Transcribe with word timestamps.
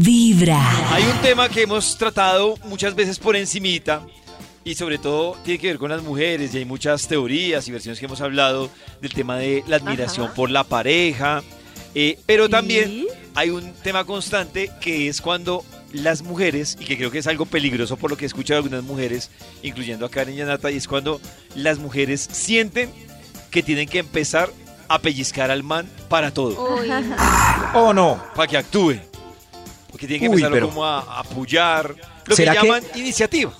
Vibra. 0.00 0.60
Hay 0.92 1.04
un 1.04 1.18
tema 1.22 1.48
que 1.48 1.62
hemos 1.62 1.96
tratado 1.96 2.56
muchas 2.64 2.94
veces 2.94 3.18
por 3.18 3.36
encimita 3.36 4.02
y 4.64 4.74
sobre 4.74 4.98
todo 4.98 5.36
tiene 5.44 5.58
que 5.60 5.68
ver 5.68 5.78
con 5.78 5.90
las 5.90 6.02
mujeres 6.02 6.52
y 6.54 6.58
hay 6.58 6.64
muchas 6.64 7.06
teorías 7.06 7.68
y 7.68 7.72
versiones 7.72 8.00
que 8.00 8.06
hemos 8.06 8.20
hablado 8.20 8.70
del 9.00 9.12
tema 9.14 9.36
de 9.36 9.62
la 9.66 9.76
admiración 9.76 10.26
Ajá. 10.26 10.34
por 10.34 10.50
la 10.50 10.64
pareja, 10.64 11.42
eh, 11.94 12.18
pero 12.26 12.46
Sí. 12.46 12.50
también 12.50 13.06
hay 13.34 13.50
un 13.50 13.72
tema 13.82 14.04
constante 14.04 14.70
que 14.80 15.08
es 15.08 15.20
cuando 15.20 15.64
las 15.92 16.22
mujeres, 16.22 16.76
y 16.80 16.86
que 16.86 16.96
creo 16.96 17.12
que 17.12 17.18
es 17.18 17.26
algo 17.28 17.46
peligroso 17.46 17.96
por 17.96 18.10
lo 18.10 18.16
que 18.16 18.24
he 18.24 18.26
escuchado 18.26 18.58
algunas 18.58 18.82
mujeres, 18.82 19.30
incluyendo 19.62 20.06
a 20.06 20.10
Karen 20.10 20.34
y 20.36 20.40
a 20.40 20.46
Nata, 20.46 20.72
y 20.72 20.76
es 20.76 20.88
cuando 20.88 21.20
las 21.54 21.78
mujeres 21.78 22.28
sienten 22.32 22.90
que 23.52 23.62
tienen 23.62 23.88
que 23.88 24.00
empezar 24.00 24.50
a 24.88 24.98
pellizcar 24.98 25.52
al 25.52 25.62
man 25.62 25.88
para 26.08 26.32
todo, 26.32 26.74
Uy, 26.80 26.88
¿O 27.74 27.92
no? 27.94 28.20
para 28.34 28.48
que 28.48 28.56
actúe. 28.56 28.96
Porque 29.94 30.08
tienen 30.08 30.22
que 30.22 30.28
Uy, 30.28 30.42
empezar 30.42 30.50
pero- 30.52 30.68
como 30.70 30.84
a, 30.84 31.20
apoyar, 31.20 31.90
lo 32.26 32.34
que 32.34 32.34
¿Será 32.34 32.56
que- 32.56 32.66
llaman 32.66 32.82
iniciativa. 32.96 33.52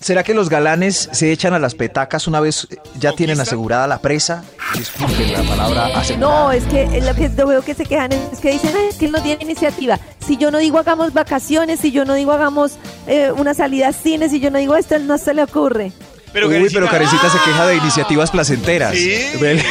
¿Será 0.00 0.22
que 0.22 0.32
los 0.32 0.48
galanes 0.48 1.10
se 1.12 1.32
echan 1.32 1.52
a 1.52 1.58
las 1.58 1.74
petacas 1.74 2.26
una 2.26 2.40
vez 2.40 2.66
ya 2.98 3.12
tienen 3.12 3.38
asegurada 3.40 3.86
la 3.86 4.00
presa? 4.00 4.42
Disculpen 4.74 5.32
la 5.34 5.42
palabra 5.42 5.86
asegurada. 5.98 6.18
No, 6.44 6.52
es 6.52 6.64
que 6.64 7.00
lo 7.02 7.14
que 7.14 7.28
veo 7.28 7.62
que 7.62 7.74
se 7.74 7.84
quejan 7.84 8.12
es 8.12 8.38
que 8.40 8.52
dicen 8.52 8.72
"Ay, 8.76 8.86
es 8.90 8.96
que 8.96 9.04
él 9.06 9.12
no 9.12 9.22
tiene 9.22 9.42
iniciativa. 9.42 9.98
Si 10.24 10.36
yo 10.38 10.50
no 10.50 10.58
digo 10.58 10.78
hagamos 10.78 11.12
vacaciones, 11.12 11.80
si 11.80 11.92
yo 11.92 12.04
no 12.06 12.14
digo 12.14 12.32
hagamos 12.32 12.78
eh, 13.06 13.32
una 13.36 13.52
salida 13.54 13.88
a 13.88 13.92
cine, 13.92 14.28
si 14.30 14.38
yo 14.40 14.50
no 14.50 14.58
digo 14.58 14.76
esto, 14.76 14.94
él 14.96 15.06
no 15.06 15.18
se 15.18 15.34
le 15.34 15.42
ocurre. 15.42 15.92
Pero 16.32 16.48
Uy, 16.48 16.54
Karencita- 16.54 16.74
pero 16.74 16.88
Karencita 16.90 17.30
se 17.30 17.38
queja 17.44 17.66
de 17.66 17.76
iniciativas 17.76 18.30
placenteras. 18.30 18.94
Sí. 18.94 19.18
Ven. 19.40 19.62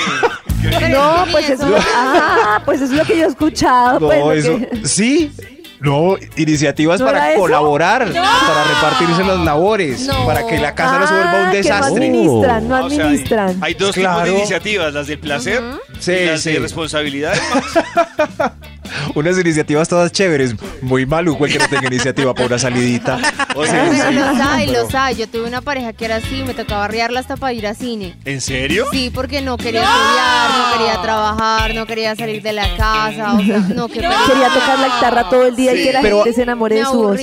No, 0.91 1.25
pues 1.31 1.49
eso, 1.51 1.67
ah, 1.95 2.61
pues 2.65 2.81
eso 2.81 2.91
es 2.93 2.99
lo 2.99 3.05
que 3.05 3.17
yo 3.17 3.25
he 3.25 3.27
escuchado. 3.27 3.99
No, 3.99 4.07
pues, 4.07 4.19
lo 4.19 4.31
eso. 4.33 4.57
que- 4.81 4.87
Sí. 4.87 5.31
No, 5.79 6.15
iniciativas 6.37 6.99
¿No 7.01 7.05
para 7.07 7.31
eso? 7.31 7.39
colaborar, 7.41 8.05
para 8.11 8.63
repartirse 8.63 9.23
las 9.23 9.39
labores, 9.39 10.07
No. 10.07 10.25
para 10.25 10.45
que 10.47 10.57
la 10.57 10.73
casa 10.73 10.99
no 10.99 11.07
se 11.07 11.13
vuelva 11.13 11.31
Ah, 11.31 11.39
un 11.41 11.45
no 11.47 11.51
desastre. 11.51 12.05
administran, 12.07 12.67
no 12.67 12.75
Ah, 12.75 12.83
o 12.85 12.89
sea, 12.89 12.97
hay- 12.99 13.05
administran. 13.07 13.57
hay, 13.61 13.73
dos 13.73 13.95
tipos 13.95 14.23
de 14.23 14.31
iniciativas, 14.31 14.93
las 14.93 15.07
del 15.07 15.19
placer 15.19 15.61
y 16.07 16.25
las 16.25 16.41
sí. 16.41 16.51
de 16.53 16.59
responsabilidad. 16.59 17.33
Unas 19.15 19.39
iniciativas 19.39 19.87
todas 19.87 20.11
chéveres. 20.11 20.55
Muy 20.81 21.05
maluco 21.05 21.45
el 21.45 21.53
que 21.53 21.59
no 21.59 21.67
tenga 21.69 21.87
iniciativa 21.87 22.33
para 22.33 22.47
una 22.47 22.59
salidita. 22.59 23.17
O 23.55 23.65
sea, 23.65 23.85
pero 23.89 24.09
sí. 24.09 24.13
los 24.15 24.39
hay, 24.41 24.67
los 24.67 24.93
hay. 24.95 25.15
Yo 25.15 25.27
tuve 25.29 25.47
una 25.47 25.61
pareja 25.61 25.93
que 25.93 26.05
era 26.05 26.17
así, 26.17 26.43
me 26.43 26.53
tocaba 26.53 26.83
arriarla 26.85 27.21
hasta 27.21 27.37
para 27.37 27.53
ir 27.53 27.65
a 27.65 27.73
cine. 27.73 28.17
¿En 28.25 28.41
serio? 28.41 28.85
Sí, 28.91 29.09
porque 29.13 29.41
no 29.41 29.55
quería 29.57 29.81
estudiar, 29.83 30.49
no 30.59 30.77
quería 30.77 31.01
trabajar, 31.01 31.73
no 31.75 31.85
quería 31.85 32.15
salir 32.15 32.41
de 32.41 32.51
la 32.53 32.75
casa, 32.75 33.33
o 33.35 33.39
sea, 33.43 33.59
no, 33.73 33.87
que 33.87 33.95
Quería 33.95 34.49
tocar 34.53 34.79
la 34.79 34.87
guitarra 34.95 35.29
todo 35.29 35.47
el 35.47 35.55
día 35.55 35.73
y 35.73 35.83
que 35.83 35.93
la 35.93 36.01
Pero- 36.01 36.17
gente 36.17 36.33
se 36.33 36.43
enamore 36.43 36.75
de 36.75 36.85
su 36.85 37.01
voz. 37.01 37.19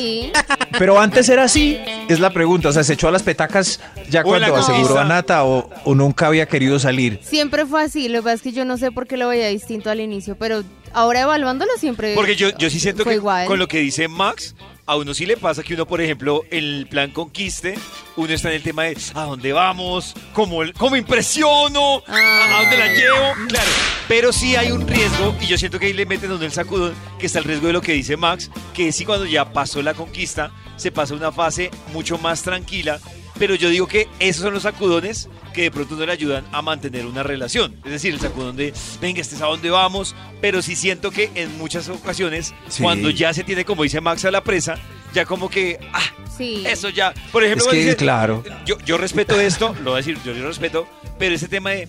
Pero 0.79 0.99
antes 0.99 1.29
era 1.29 1.45
así, 1.45 1.79
es 2.09 2.19
la 2.19 2.31
pregunta. 2.31 2.71
O 2.71 2.73
sea, 2.73 2.83
se 2.85 2.95
echó 2.95 3.09
a 3.09 3.13
las 3.13 3.23
petacas 3.23 3.81
ya 4.09 4.23
cuando 4.23 4.57
aseguró 4.57 4.99
a 4.99 5.05
Nata 5.05 5.45
o, 5.45 5.69
o 5.85 5.95
nunca 5.95 6.27
había 6.29 6.47
querido 6.47 6.79
salir. 6.79 7.21
Siempre 7.23 7.67
fue 7.67 7.83
así, 7.83 8.09
lo 8.09 8.21
que 8.21 8.23
pasa 8.25 8.35
es 8.37 8.43
que 8.43 8.53
yo 8.53 8.65
no 8.65 8.79
sé 8.79 8.91
por 8.91 9.07
qué 9.07 9.17
lo 9.19 9.29
veía 9.29 9.49
distinto 9.49 9.91
al 9.91 10.01
inicio, 10.01 10.37
pero 10.37 10.63
ahora 10.95 11.21
evaluándolo 11.23 11.71
siempre 11.83 12.15
Porque 12.15 12.37
yo, 12.37 12.57
yo 12.57 12.71
sí 12.71 12.81
siento 12.81 13.05
que 13.05 13.15
igual. 13.15 13.47
con 13.47 13.59
lo 13.59 13.69
que 13.69 13.79
dice 13.81 14.09
Max, 14.09 14.55
a 14.87 14.97
uno 14.97 15.13
sí 15.15 15.27
le 15.27 15.37
pasa 15.37 15.63
que 15.63 15.75
uno, 15.75 15.87
por 15.87 16.01
ejemplo, 16.01 16.43
en 16.51 16.65
el 16.65 16.87
plan 16.89 17.11
conquiste, 17.11 17.75
uno 18.17 18.33
está 18.33 18.49
en 18.49 18.57
el 18.57 18.63
tema 18.63 18.85
de 18.85 18.97
¿a 19.15 19.25
dónde 19.25 19.53
vamos? 19.53 20.15
¿Cómo, 20.33 20.61
cómo 20.79 20.97
impresiono? 20.97 22.03
¿A 22.07 22.61
dónde 22.63 22.79
la 22.79 22.87
llevo? 22.89 23.49
Claro, 23.49 23.71
pero 24.09 24.33
sí 24.33 24.57
hay 24.57 24.71
un 24.71 24.87
riesgo, 24.87 25.37
y 25.41 25.47
yo 25.47 25.59
siento 25.59 25.79
que 25.79 25.87
ahí 25.87 25.93
le 25.93 26.07
meten 26.07 26.31
donde 26.31 26.47
el 26.47 26.53
sacudón, 26.53 26.95
que 27.19 27.27
está 27.27 27.39
el 27.39 27.45
riesgo 27.45 27.67
de 27.67 27.73
lo 27.75 27.81
que 27.81 27.93
dice 27.93 28.17
Max, 28.17 28.51
que 28.75 28.89
es 28.89 28.97
si 28.97 29.05
cuando 29.05 29.27
ya 29.27 29.53
pasó 29.53 29.83
la 29.83 29.95
conquista, 29.95 30.53
se 30.77 30.91
pasa 30.91 31.15
una 31.15 31.33
fase 31.33 31.71
mucho 31.93 32.19
más 32.19 32.43
tranquila, 32.43 32.99
pero 33.39 33.55
yo 33.55 33.69
digo 33.71 33.87
que 33.87 34.09
esos 34.19 34.43
son 34.43 34.55
los 34.55 34.63
sacudones 34.65 35.29
que 35.53 35.63
de 35.63 35.71
pronto 35.71 35.97
no 35.97 36.07
le 36.07 36.13
ayudan 36.13 36.45
a 36.53 36.63
mantener 36.63 37.05
una 37.07 37.23
relación. 37.23 37.75
Es 37.85 37.91
decir, 37.93 38.15
el 38.15 38.21
sacudón 38.21 38.57
de, 38.57 38.73
venga, 39.01 39.21
este 39.21 39.35
es 39.37 39.43
a 39.43 39.47
dónde 39.47 39.71
vamos, 39.71 40.15
pero 40.41 40.63
sí 40.63 40.77
siento 40.77 41.11
que 41.11 41.31
en 41.35 41.57
muchas 41.59 41.89
ocasiones, 41.89 42.55
Sí. 42.69 42.83
cuando 42.83 43.11
ya 43.11 43.35
se 43.35 43.45
tiene, 43.45 43.65
como 43.65 43.83
dice 43.83 44.01
Max, 44.01 44.25
a 44.25 44.31
la 44.31 44.43
presa, 44.43 44.77
ya 45.13 45.25
como 45.27 45.51
que, 45.51 45.79
ah, 45.93 46.01
Sí. 46.37 46.65
eso 46.67 46.89
ya. 46.89 47.13
Por 47.33 47.45
ejemplo, 47.45 47.67
Es 47.67 47.71
que, 47.73 47.77
dice, 47.85 47.97
claro. 47.97 48.43
yo, 48.65 48.79
yo 48.87 48.97
respeto 48.97 49.39
esto, 49.41 49.75
lo 49.83 49.91
voy 49.91 49.95
a 49.95 49.97
decir, 49.97 50.19
yo 50.25 50.33
lo 50.33 50.49
respeto, 50.49 50.87
pero 51.19 51.35
ese 51.35 51.49
tema 51.49 51.71
de, 51.71 51.89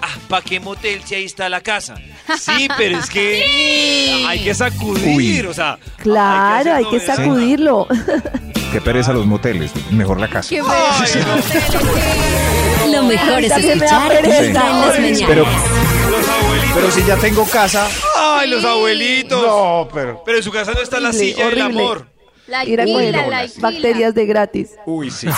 ah, 0.00 0.16
¿para 0.28 0.42
qué 0.42 0.58
motel 0.60 1.02
si 1.04 1.14
ahí 1.14 1.24
está 1.24 1.48
la 1.50 1.60
casa? 1.60 1.96
Sí, 2.38 2.66
pero 2.78 2.98
es 2.98 3.10
que 3.10 4.24
hay 4.26 4.40
que 4.42 4.54
sacudir, 4.54 5.44
Uy. 5.44 5.50
o 5.50 5.52
sea. 5.52 5.78
Claro, 5.98 6.72
hay 6.74 6.84
que 6.84 6.98
todo 7.00 7.12
eso. 7.12 7.16
sacudirlo. 7.16 7.88
Qué 8.72 8.80
pereza 8.80 9.12
los 9.12 9.26
moteles, 9.26 9.70
mejor 9.90 10.18
la 10.18 10.28
casa. 10.28 10.48
Qué 10.48 10.60
Ay, 10.60 11.10
no. 12.86 12.92
Lo 12.92 13.02
mejor 13.04 13.44
es 13.44 13.52
escuchar 13.52 14.12
en 14.24 14.54
las 14.54 14.98
mañanas. 14.98 15.24
Pero, 15.26 15.44
Los 15.44 16.28
abuelitos. 16.28 16.70
pero 16.74 16.90
si 16.90 17.04
ya 17.04 17.16
tengo 17.16 17.44
casa. 17.44 17.88
Ay, 18.18 18.48
los 18.50 18.64
abuelitos. 18.64 19.40
No, 19.42 19.88
pero. 19.92 20.22
Pero 20.24 20.38
en 20.38 20.42
su 20.44 20.50
casa 20.50 20.72
no 20.72 20.80
está 20.80 20.98
la 21.00 21.10
Horrible, 21.10 21.26
silla 21.32 21.44
del 21.48 21.62
horrible. 21.62 21.82
amor. 21.82 22.06
La 22.48 22.64
Ir 22.64 22.80
a 22.80 22.84
coger 22.84 23.50
bacterias 23.60 24.14
de 24.14 24.26
gratis. 24.26 24.70
Uy, 24.86 25.10
sí. 25.10 25.28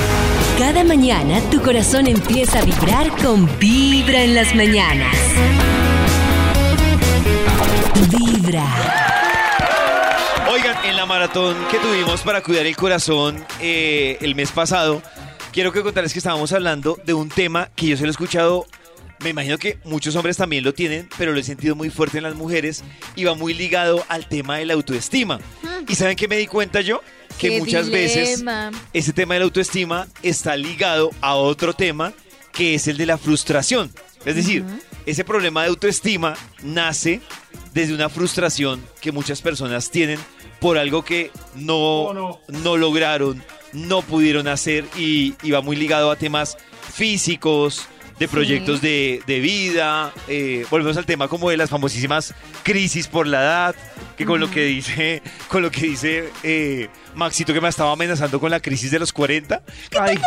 Cada 0.58 0.82
mañana 0.82 1.40
tu 1.50 1.62
corazón 1.62 2.06
empieza 2.08 2.58
a 2.58 2.62
vibrar 2.62 3.10
con 3.22 3.48
Vibra 3.58 4.22
en 4.22 4.34
las 4.34 4.54
mañanas. 4.54 5.14
Vibra. 8.10 8.66
En 10.84 10.96
la 10.96 11.06
maratón 11.06 11.56
que 11.70 11.78
tuvimos 11.78 12.22
para 12.22 12.42
cuidar 12.42 12.66
el 12.66 12.76
corazón 12.76 13.44
eh, 13.60 14.16
el 14.20 14.34
mes 14.34 14.50
pasado, 14.52 15.02
quiero 15.52 15.72
que 15.72 15.82
contarles 15.82 16.12
que 16.12 16.18
estábamos 16.18 16.52
hablando 16.52 16.98
de 17.04 17.14
un 17.14 17.28
tema 17.28 17.70
que 17.74 17.86
yo 17.88 17.96
se 17.96 18.02
lo 18.04 18.08
he 18.08 18.10
escuchado, 18.10 18.66
me 19.20 19.30
imagino 19.30 19.58
que 19.58 19.78
muchos 19.84 20.14
hombres 20.16 20.36
también 20.36 20.64
lo 20.64 20.72
tienen, 20.74 21.08
pero 21.18 21.32
lo 21.32 21.40
he 21.40 21.42
sentido 21.42 21.74
muy 21.74 21.90
fuerte 21.90 22.18
en 22.18 22.24
las 22.24 22.34
mujeres 22.34 22.84
y 23.16 23.24
va 23.24 23.34
muy 23.34 23.52
ligado 23.54 24.04
al 24.08 24.28
tema 24.28 24.58
de 24.58 24.66
la 24.66 24.74
autoestima. 24.74 25.40
¿Y 25.88 25.94
saben 25.94 26.16
qué 26.16 26.28
me 26.28 26.36
di 26.36 26.46
cuenta 26.46 26.80
yo? 26.80 27.02
Que 27.38 27.50
Qué 27.50 27.58
muchas 27.58 27.90
veces 27.90 28.38
dilema. 28.38 28.70
ese 28.92 29.12
tema 29.12 29.34
de 29.34 29.40
la 29.40 29.44
autoestima 29.44 30.06
está 30.22 30.56
ligado 30.56 31.10
a 31.20 31.34
otro 31.34 31.74
tema 31.74 32.12
que 32.52 32.74
es 32.74 32.88
el 32.88 32.96
de 32.96 33.06
la 33.06 33.18
frustración. 33.18 33.92
Es 34.24 34.34
decir, 34.36 34.64
ese 35.06 35.24
problema 35.24 35.62
de 35.62 35.68
autoestima 35.68 36.34
nace 36.62 37.20
desde 37.72 37.94
una 37.94 38.08
frustración 38.08 38.82
que 39.00 39.12
muchas 39.12 39.40
personas 39.42 39.90
tienen 39.90 40.18
por 40.60 40.78
algo 40.78 41.04
que 41.04 41.30
no, 41.54 42.38
no. 42.48 42.76
lograron, 42.76 43.42
no 43.72 44.02
pudieron 44.02 44.48
hacer 44.48 44.84
y, 44.96 45.34
y 45.42 45.50
va 45.50 45.60
muy 45.60 45.76
ligado 45.76 46.10
a 46.10 46.16
temas 46.16 46.56
físicos, 46.92 47.86
de 48.18 48.26
proyectos 48.26 48.80
de, 48.80 49.22
de 49.26 49.40
vida. 49.40 50.12
eh, 50.26 50.66
volvemos 50.70 50.96
al 50.96 51.06
tema 51.06 51.28
como 51.28 51.50
de 51.50 51.56
las 51.56 51.70
famosísimas 51.70 52.34
crisis 52.64 53.06
por 53.06 53.26
la 53.26 53.40
edad, 53.40 53.76
que 54.16 54.26
con 54.26 54.40
lo 54.40 54.50
que 54.50 54.64
dice, 54.64 55.22
con 55.48 55.62
lo 55.62 55.70
que 55.70 55.82
dice 55.82 56.30
eh, 56.42 56.88
Maxito 57.14 57.52
que 57.54 57.60
me 57.60 57.68
estaba 57.68 57.92
amenazando 57.92 58.40
con 58.40 58.50
la 58.50 58.60
crisis 58.60 58.90
de 58.90 58.98
los 58.98 59.12
40. 59.12 59.62
Ay. 60.00 60.18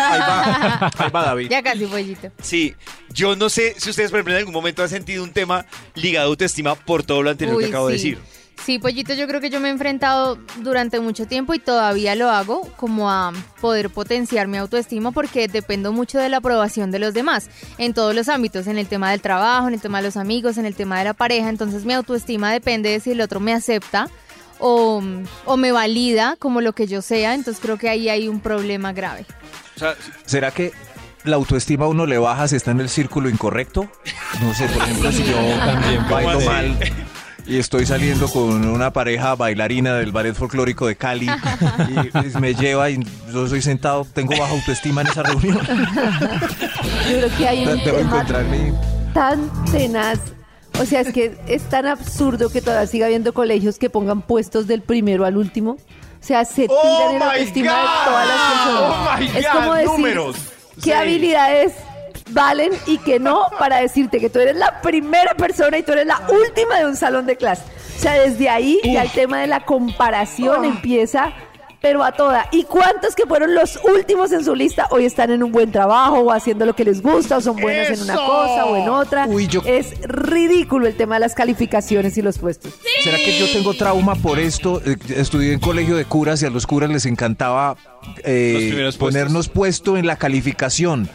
Ahí 0.00 0.20
va, 0.20 0.90
ahí 0.98 1.10
va 1.10 1.22
David. 1.24 1.48
Ya 1.50 1.62
casi, 1.62 1.86
pollito. 1.86 2.30
Sí, 2.42 2.74
yo 3.10 3.34
no 3.36 3.48
sé 3.48 3.74
si 3.78 3.90
ustedes, 3.90 4.10
por 4.10 4.18
ejemplo, 4.18 4.34
en 4.34 4.40
algún 4.40 4.54
momento 4.54 4.82
han 4.82 4.88
sentido 4.88 5.24
un 5.24 5.32
tema 5.32 5.64
ligado 5.94 6.26
a 6.26 6.30
autoestima 6.30 6.74
por 6.74 7.02
todo 7.02 7.22
lo 7.22 7.30
anterior 7.30 7.56
Uy, 7.56 7.64
que 7.64 7.70
acabo 7.70 7.88
de 7.88 7.98
sí. 7.98 8.10
decir. 8.10 8.24
Sí, 8.64 8.78
pollito, 8.78 9.14
yo 9.14 9.26
creo 9.26 9.40
que 9.40 9.50
yo 9.50 9.60
me 9.60 9.68
he 9.68 9.70
enfrentado 9.70 10.38
durante 10.58 11.00
mucho 11.00 11.26
tiempo 11.26 11.54
y 11.54 11.58
todavía 11.58 12.14
lo 12.14 12.28
hago 12.30 12.62
como 12.76 13.10
a 13.10 13.32
poder 13.60 13.88
potenciar 13.88 14.46
mi 14.46 14.58
autoestima 14.58 15.10
porque 15.10 15.48
dependo 15.48 15.92
mucho 15.92 16.18
de 16.18 16.28
la 16.28 16.38
aprobación 16.38 16.90
de 16.90 16.98
los 16.98 17.14
demás 17.14 17.48
en 17.78 17.94
todos 17.94 18.14
los 18.14 18.28
ámbitos, 18.28 18.66
en 18.66 18.76
el 18.76 18.86
tema 18.86 19.10
del 19.10 19.22
trabajo, 19.22 19.68
en 19.68 19.74
el 19.74 19.80
tema 19.80 19.98
de 19.98 20.08
los 20.08 20.16
amigos, 20.16 20.58
en 20.58 20.66
el 20.66 20.74
tema 20.74 20.98
de 20.98 21.04
la 21.04 21.14
pareja. 21.14 21.48
Entonces 21.48 21.84
mi 21.84 21.94
autoestima 21.94 22.52
depende 22.52 22.90
de 22.90 23.00
si 23.00 23.12
el 23.12 23.20
otro 23.22 23.40
me 23.40 23.54
acepta 23.54 24.10
o, 24.58 25.02
o 25.46 25.56
me 25.56 25.72
valida 25.72 26.36
como 26.38 26.60
lo 26.60 26.72
que 26.74 26.86
yo 26.86 27.00
sea. 27.00 27.34
Entonces 27.34 27.62
creo 27.62 27.78
que 27.78 27.88
ahí 27.88 28.08
hay 28.10 28.28
un 28.28 28.40
problema 28.40 28.92
grave. 28.92 29.24
O 29.76 29.78
sea, 29.78 29.94
¿Será 30.26 30.50
que 30.50 30.72
la 31.24 31.36
autoestima 31.36 31.84
a 31.84 31.88
uno 31.88 32.06
le 32.06 32.18
baja 32.18 32.48
si 32.48 32.56
está 32.56 32.72
en 32.72 32.80
el 32.80 32.88
círculo 32.88 33.28
incorrecto? 33.28 33.88
No 34.42 34.54
sé, 34.54 34.66
por 34.66 34.82
ejemplo, 34.82 35.12
si 35.12 35.24
yo 35.24 35.36
también 35.64 36.08
bailo 36.08 36.40
mal 36.40 36.78
y 37.48 37.56
estoy 37.58 37.86
saliendo 37.86 38.28
con 38.28 38.66
una 38.66 38.92
pareja 38.92 39.34
bailarina 39.34 39.94
del 39.94 40.12
ballet 40.12 40.34
folclórico 40.34 40.86
de 40.86 40.96
Cali 40.96 41.26
y, 41.88 42.28
y 42.28 42.40
me 42.40 42.54
lleva 42.54 42.90
y 42.90 43.02
yo 43.32 43.48
soy 43.48 43.62
sentado, 43.62 44.06
tengo 44.12 44.36
baja 44.38 44.52
autoestima 44.52 45.00
en 45.00 45.06
esa 45.06 45.22
reunión. 45.22 45.58
Yo 45.58 47.18
creo 47.18 47.36
que 47.38 47.48
hay 47.48 47.66
un 47.66 47.82
tema 47.82 47.98
encontrarme. 48.00 48.72
tan 49.14 49.50
tenaz. 49.64 50.18
O 50.78 50.84
sea, 50.84 51.00
es 51.00 51.12
que 51.12 51.36
es 51.48 51.62
tan 51.62 51.86
absurdo 51.86 52.50
que 52.50 52.60
todavía 52.60 52.86
siga 52.86 53.06
habiendo 53.06 53.32
colegios 53.32 53.78
que 53.78 53.90
pongan 53.90 54.22
puestos 54.22 54.66
del 54.66 54.82
primero 54.82 55.24
al 55.24 55.36
último. 55.36 55.72
O 55.72 55.78
sea, 56.20 56.44
se 56.44 56.66
Oh 56.68 56.80
tiran 56.82 57.14
en 57.14 57.18
la 57.18 57.26
autoestima 57.30 57.72
de 57.72 57.86
todas 58.04 58.28
las 58.28 58.40
personas. 58.52 59.36
es 59.36 59.46
como 59.48 59.74
decir 59.74 60.42
qué 60.84 60.94
habilidades 60.94 61.72
valen 62.30 62.72
y 62.86 62.98
que 62.98 63.18
no 63.18 63.46
para 63.58 63.78
decirte 63.80 64.20
que 64.20 64.30
tú 64.30 64.38
eres 64.38 64.56
la 64.56 64.80
primera 64.80 65.34
persona 65.34 65.78
y 65.78 65.82
tú 65.82 65.92
eres 65.92 66.06
la 66.06 66.20
última 66.30 66.78
de 66.78 66.86
un 66.86 66.96
salón 66.96 67.26
de 67.26 67.36
clase. 67.36 67.62
O 67.96 68.00
sea, 68.00 68.14
desde 68.14 68.48
ahí 68.48 68.80
ya 68.84 69.02
el 69.02 69.10
tema 69.10 69.40
de 69.40 69.46
la 69.48 69.64
comparación 69.64 70.64
empieza, 70.64 71.32
pero 71.80 72.02
a 72.04 72.12
toda. 72.12 72.46
¿Y 72.52 72.64
cuántos 72.64 73.14
que 73.14 73.24
fueron 73.26 73.54
los 73.54 73.78
últimos 73.84 74.30
en 74.32 74.44
su 74.44 74.54
lista 74.54 74.86
hoy 74.90 75.04
están 75.04 75.30
en 75.30 75.42
un 75.44 75.50
buen 75.52 75.70
trabajo 75.72 76.18
o 76.18 76.32
haciendo 76.32 76.64
lo 76.66 76.74
que 76.74 76.84
les 76.84 77.00
gusta 77.02 77.36
o 77.36 77.40
son 77.40 77.56
buenos 77.56 77.88
en 77.90 78.00
una 78.02 78.14
cosa 78.14 78.64
o 78.66 78.76
en 78.76 78.88
otra? 78.88 79.26
Uy, 79.28 79.46
yo- 79.48 79.62
Es 79.64 80.00
ridículo 80.02 80.86
el 80.86 80.96
tema 80.96 81.16
de 81.16 81.20
las 81.20 81.34
calificaciones 81.34 82.16
y 82.18 82.22
los 82.22 82.38
puestos. 82.38 82.72
¿Será 83.02 83.16
que 83.18 83.38
yo 83.38 83.46
tengo 83.52 83.74
trauma 83.74 84.14
por 84.16 84.38
esto? 84.38 84.80
Eh, 84.84 84.96
Estudié 85.16 85.52
en 85.52 85.60
colegio 85.60 85.96
de 85.96 86.04
curas 86.04 86.42
y 86.42 86.46
a 86.46 86.50
los 86.50 86.66
curas 86.66 86.90
les 86.90 87.06
encantaba 87.06 87.76
eh, 88.24 88.90
ponernos 88.98 89.48
puesto 89.48 89.96
en 89.96 90.06
la 90.06 90.16
calificación 90.16 91.08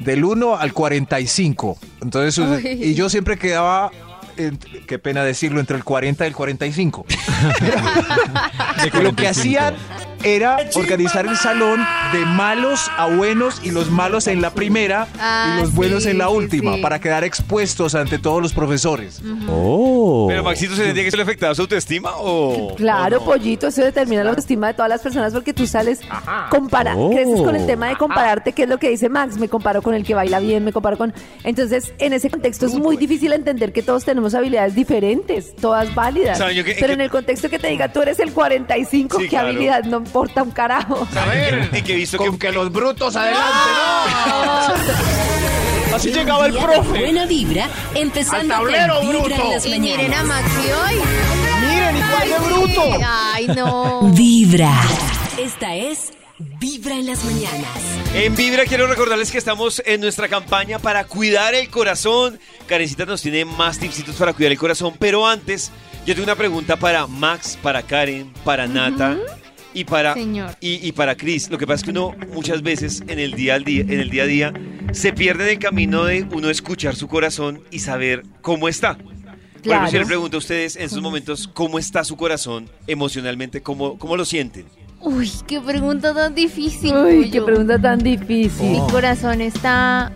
del 0.00 0.24
1 0.24 0.56
al 0.56 0.72
45. 0.72 1.78
Entonces, 2.02 2.38
Uy. 2.38 2.66
y 2.82 2.94
yo 2.94 3.08
siempre 3.08 3.36
quedaba, 3.38 3.90
en- 4.36 4.58
qué 4.86 4.98
pena 4.98 5.24
decirlo, 5.24 5.60
entre 5.60 5.76
el 5.76 5.84
40 5.84 6.24
y 6.24 6.28
el 6.28 6.34
45. 6.34 7.06
Lo 9.02 9.14
que 9.14 9.28
hacían 9.28 9.74
era 10.22 10.58
organizar 10.74 11.26
el 11.26 11.36
salón 11.36 11.80
de 12.12 12.24
malos 12.24 12.90
a 12.96 13.06
buenos 13.06 13.60
y 13.62 13.70
los 13.70 13.90
malos 13.90 14.26
en 14.26 14.40
la 14.42 14.50
primera 14.50 15.06
Ah, 15.18 15.54
y 15.56 15.60
los 15.60 15.74
buenos 15.74 16.04
sí, 16.04 16.10
en 16.10 16.18
la 16.18 16.28
última 16.28 16.74
sí. 16.76 16.82
para 16.82 16.98
quedar 17.00 17.24
expuestos 17.24 17.94
ante 17.94 18.18
todos 18.18 18.42
los 18.42 18.52
profesores. 18.52 19.20
Oh. 19.48 20.26
Pero 20.28 20.42
Maxito, 20.42 20.74
¿se 20.74 20.82
tendría 20.84 21.04
que 21.04 21.10
ser 21.10 21.20
afectado 21.20 21.54
su 21.54 21.62
autoestima 21.62 22.10
o...? 22.16 22.74
Claro, 22.76 23.16
o 23.18 23.20
no? 23.20 23.26
pollito, 23.26 23.66
eso 23.68 23.82
determina 23.82 24.22
la 24.24 24.30
autoestima 24.30 24.68
de 24.68 24.74
todas 24.74 24.88
las 24.88 25.00
personas 25.00 25.32
porque 25.32 25.52
tú 25.52 25.66
sales, 25.66 26.00
compara, 26.50 26.94
Oh. 26.96 27.10
creces 27.10 27.40
con 27.40 27.54
el 27.56 27.66
tema 27.66 27.88
de 27.88 27.96
compararte, 27.96 28.52
que 28.52 28.64
es 28.64 28.68
lo 28.68 28.78
que 28.78 28.88
dice 28.90 29.08
Max, 29.08 29.38
me 29.38 29.48
comparo 29.48 29.82
con 29.82 29.94
el 29.94 30.04
que 30.04 30.14
baila 30.14 30.40
bien, 30.40 30.64
me 30.64 30.72
comparo 30.72 30.96
con... 30.98 31.12
Entonces, 31.44 31.92
en 31.98 32.12
ese 32.12 32.30
contexto 32.30 32.66
es 32.66 32.74
muy 32.74 32.96
difícil 32.96 33.32
entender 33.32 33.72
que 33.72 33.82
todos 33.82 34.04
tenemos 34.04 34.34
habilidades 34.34 34.74
diferentes, 34.74 35.54
todas 35.56 35.94
válidas. 35.94 36.38
¿Saben 36.38 36.56
yo 36.56 36.64
qué- 36.64 36.76
Pero 36.78 36.92
en 36.92 37.00
el 37.00 37.10
contexto 37.10 37.48
que 37.48 37.58
te 37.58 37.68
diga, 37.68 37.92
tú 37.92 38.02
eres 38.02 38.18
el 38.20 38.32
45, 38.32 39.18
Sí, 39.18 39.24
qué 39.24 39.28
claro. 39.30 39.48
habilidad, 39.48 39.84
no 39.84 40.02
importa 40.06 40.42
un 40.42 40.50
carajo. 40.50 41.06
A 41.16 41.24
ver, 41.26 41.70
y 41.72 41.82
que 41.82 41.92
he 41.92 41.96
visto 41.96 42.18
que... 42.38 42.52
los 42.52 42.72
brutos 42.72 43.16
adelante, 43.16 43.46
Así 45.94 46.12
llegaba 46.12 46.46
el 46.46 46.52
profe. 46.54 46.88
Buena 47.00 47.26
vibra, 47.26 47.68
empezando 47.94 48.54
Al 48.54 48.60
tablero, 48.62 48.96
con 48.96 49.08
Vibra 49.08 49.26
bruto. 49.26 49.42
en 49.44 49.50
las 49.50 49.66
Y 49.66 49.80
miren 49.80 50.14
a. 50.14 50.22
Maxi 50.24 50.70
hoy. 50.70 51.00
Miren, 51.60 51.96
igual 51.96 52.28
de 52.28 52.38
bruto. 52.50 52.82
Ay, 53.06 53.46
no. 53.48 54.00
Vibra. 54.12 54.72
Esta 55.38 55.74
es 55.74 56.12
Vibra 56.38 56.96
en 56.96 57.06
las 57.06 57.24
mañanas. 57.24 57.70
En 58.14 58.34
Vibra 58.36 58.64
quiero 58.64 58.86
recordarles 58.86 59.30
que 59.32 59.38
estamos 59.38 59.82
en 59.86 60.00
nuestra 60.02 60.28
campaña 60.28 60.78
para 60.78 61.04
cuidar 61.04 61.54
el 61.54 61.70
corazón. 61.70 62.38
Karencita 62.66 63.06
nos 63.06 63.22
tiene 63.22 63.44
más 63.46 63.78
tipsitos 63.78 64.16
para 64.16 64.34
cuidar 64.34 64.52
el 64.52 64.58
corazón, 64.58 64.94
pero 64.98 65.26
antes 65.26 65.70
yo 66.04 66.14
tengo 66.14 66.24
una 66.24 66.36
pregunta 66.36 66.76
para 66.76 67.06
Max, 67.06 67.58
para 67.62 67.82
Karen, 67.82 68.32
para 68.44 68.66
Nata 68.66 69.16
y 69.76 69.84
para 69.84 70.14
Señor. 70.14 70.56
y, 70.60 70.86
y 70.86 70.92
para 70.92 71.16
Chris. 71.16 71.50
Lo 71.50 71.58
que 71.58 71.66
pasa 71.66 71.76
es 71.76 71.84
que 71.84 71.90
uno 71.90 72.14
muchas 72.32 72.62
veces 72.62 73.02
en 73.08 73.18
el 73.18 73.32
día 73.32 73.54
al 73.54 73.64
día, 73.64 73.82
en 73.82 74.00
el 74.00 74.08
día 74.08 74.22
a 74.22 74.26
día, 74.26 74.54
se 74.92 75.12
pierde 75.12 75.44
en 75.44 75.50
el 75.50 75.58
camino 75.58 76.04
de 76.04 76.26
uno 76.32 76.48
escuchar 76.48 76.96
su 76.96 77.08
corazón 77.08 77.62
y 77.70 77.80
saber 77.80 78.22
cómo 78.40 78.68
está. 78.68 78.96
Claro. 79.62 79.86
si 79.88 79.94
yo 79.94 79.98
les 79.98 80.08
pregunto 80.08 80.36
a 80.36 80.38
ustedes 80.38 80.76
en 80.76 80.82
estos 80.84 81.02
momentos 81.02 81.48
cómo 81.48 81.78
está 81.78 82.04
su 82.04 82.16
corazón 82.16 82.70
emocionalmente, 82.86 83.62
cómo, 83.62 83.98
cómo 83.98 84.16
lo 84.16 84.24
sienten. 84.24 84.64
Uy, 85.00 85.30
qué 85.46 85.60
pregunta 85.60 86.14
tan 86.14 86.34
difícil. 86.34 86.94
Uy, 86.96 87.30
qué 87.30 87.42
pregunta 87.42 87.78
tan 87.78 87.98
difícil. 87.98 88.70
Mi 88.70 88.78
corazón 88.90 89.40
está 89.42 90.12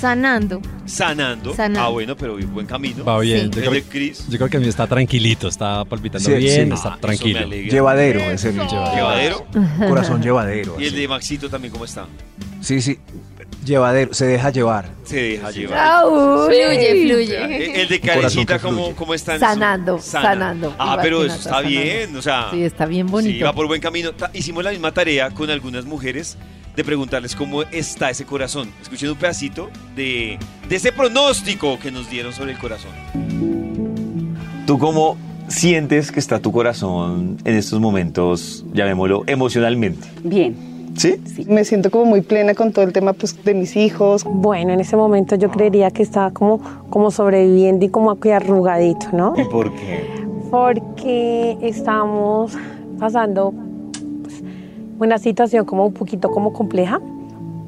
sanando. 0.00 0.60
Sanando. 0.86 1.54
Sanando. 1.54 1.80
Ah, 1.80 1.88
bueno, 1.88 2.16
pero 2.16 2.36
buen 2.48 2.66
camino. 2.66 3.04
Va 3.04 3.18
bien. 3.20 3.52
Sí. 3.52 3.60
Yo, 3.60 3.70
El 3.72 3.82
creo, 3.82 3.82
Chris. 3.90 4.26
yo 4.28 4.38
creo 4.38 4.50
que 4.50 4.56
a 4.56 4.60
mí 4.60 4.68
está 4.68 4.86
tranquilito, 4.86 5.48
está 5.48 5.84
palpitando 5.84 6.28
Sí, 6.28 6.34
bien, 6.36 6.68
sí. 6.68 6.74
está 6.74 6.94
Ah, 6.94 6.98
tranquilo. 7.00 7.46
Llevadero, 7.48 8.20
es 8.20 8.44
el 8.44 8.54
Llevadero. 8.56 9.46
corazón 9.88 10.22
llevadero. 10.22 10.76
Y 10.80 10.86
el 10.86 10.94
de 10.94 11.08
Maxito 11.08 11.48
también, 11.48 11.72
¿cómo 11.72 11.84
está? 11.84 12.06
Sí, 12.60 12.82
sí, 12.82 12.98
llevadero, 13.64 14.12
se 14.12 14.26
deja 14.26 14.50
llevar. 14.50 14.90
Se 15.04 15.16
deja 15.16 15.50
llevar. 15.50 15.78
Ah, 15.80 16.06
uy. 16.06 16.46
Fluye, 16.46 16.90
El 16.90 17.08
fluye. 17.10 17.82
el 17.82 17.88
de 17.88 18.00
que 18.46 18.58
¿cómo, 18.60 18.94
cómo 18.96 19.14
está? 19.14 19.34
en 19.34 19.40
su- 19.40 19.46
Sanando, 19.46 19.98
Sana. 19.98 20.28
sanando. 20.30 20.74
Ah, 20.78 20.98
pero 21.00 21.24
eso 21.24 21.34
está 21.36 21.50
sanando. 21.50 21.68
bien, 21.68 22.16
o 22.16 22.22
sea... 22.22 22.48
Sí, 22.50 22.62
está 22.62 22.86
bien 22.86 23.06
bonito. 23.06 23.32
Sí, 23.32 23.40
va 23.42 23.52
por 23.52 23.66
buen 23.66 23.80
camino. 23.80 24.10
Hicimos 24.34 24.64
la 24.64 24.70
misma 24.70 24.92
tarea 24.92 25.30
con 25.30 25.48
algunas 25.50 25.84
mujeres 25.84 26.36
de 26.76 26.84
preguntarles 26.84 27.34
cómo 27.34 27.62
está 27.62 28.10
ese 28.10 28.24
corazón. 28.24 28.70
Escuchen 28.80 29.10
un 29.10 29.16
pedacito 29.16 29.68
de, 29.96 30.38
de 30.68 30.76
ese 30.76 30.92
pronóstico 30.92 31.78
que 31.78 31.90
nos 31.90 32.08
dieron 32.10 32.32
sobre 32.32 32.52
el 32.52 32.58
corazón. 32.58 32.92
¿Tú 34.66 34.78
cómo 34.78 35.16
sientes 35.48 36.12
que 36.12 36.20
está 36.20 36.38
tu 36.38 36.52
corazón 36.52 37.36
en 37.44 37.56
estos 37.56 37.80
momentos, 37.80 38.64
llamémoslo, 38.72 39.24
emocionalmente? 39.26 40.08
Bien, 40.22 40.54
¿Sí? 40.96 41.20
sí. 41.24 41.44
Me 41.48 41.64
siento 41.64 41.90
como 41.90 42.04
muy 42.04 42.20
plena 42.20 42.54
con 42.54 42.72
todo 42.72 42.84
el 42.84 42.92
tema 42.92 43.12
pues, 43.12 43.42
de 43.44 43.54
mis 43.54 43.76
hijos. 43.76 44.24
Bueno, 44.24 44.72
en 44.72 44.80
ese 44.80 44.96
momento 44.96 45.36
yo 45.36 45.50
creería 45.50 45.90
que 45.90 46.02
estaba 46.02 46.30
como, 46.30 46.60
como 46.90 47.10
sobreviviendo 47.10 47.84
y 47.84 47.88
como 47.88 48.10
aquí 48.10 48.30
arrugadito, 48.30 49.06
¿no? 49.12 49.34
¿Y 49.36 49.44
por 49.44 49.72
qué? 49.74 50.04
Porque 50.50 51.58
estamos 51.62 52.52
pasando 52.98 53.54
una 55.00 55.18
situación 55.18 55.64
como 55.64 55.86
un 55.86 55.94
poquito 55.94 56.30
como 56.30 56.52
compleja 56.52 57.00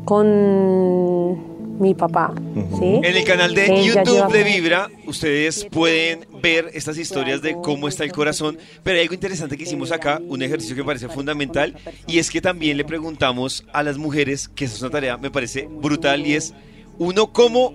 con 0.05 1.81
mi 1.81 1.95
papá, 1.95 2.35
¿sí? 2.79 3.01
En 3.03 3.17
el 3.17 3.25
canal 3.25 3.55
de 3.55 3.85
YouTube 3.85 4.31
de 4.31 4.45
Vibra, 4.45 4.91
ustedes 5.07 5.65
pueden 5.65 6.27
ver 6.43 6.71
estas 6.75 6.99
historias 6.99 7.41
de 7.41 7.55
cómo 7.55 7.89
está 7.89 8.05
el 8.05 8.13
corazón, 8.13 8.59
pero 8.83 8.97
hay 8.97 9.03
algo 9.03 9.15
interesante 9.15 9.57
que 9.57 9.63
hicimos 9.63 9.91
acá, 9.91 10.21
un 10.29 10.43
ejercicio 10.43 10.77
que 10.77 10.83
me 10.83 10.87
parece 10.87 11.09
fundamental, 11.09 11.75
y 12.07 12.19
es 12.19 12.31
que 12.31 12.41
también 12.41 12.77
le 12.77 12.85
preguntamos 12.85 13.65
a 13.73 13.83
las 13.83 13.97
mujeres, 13.97 14.49
que 14.49 14.67
esa 14.67 14.77
es 14.77 14.83
una 14.83 14.91
tarea, 14.91 15.17
me 15.17 15.31
parece 15.31 15.69
brutal, 15.69 16.27
y 16.27 16.35
es 16.35 16.55
uno 16.99 17.33
cómo 17.33 17.73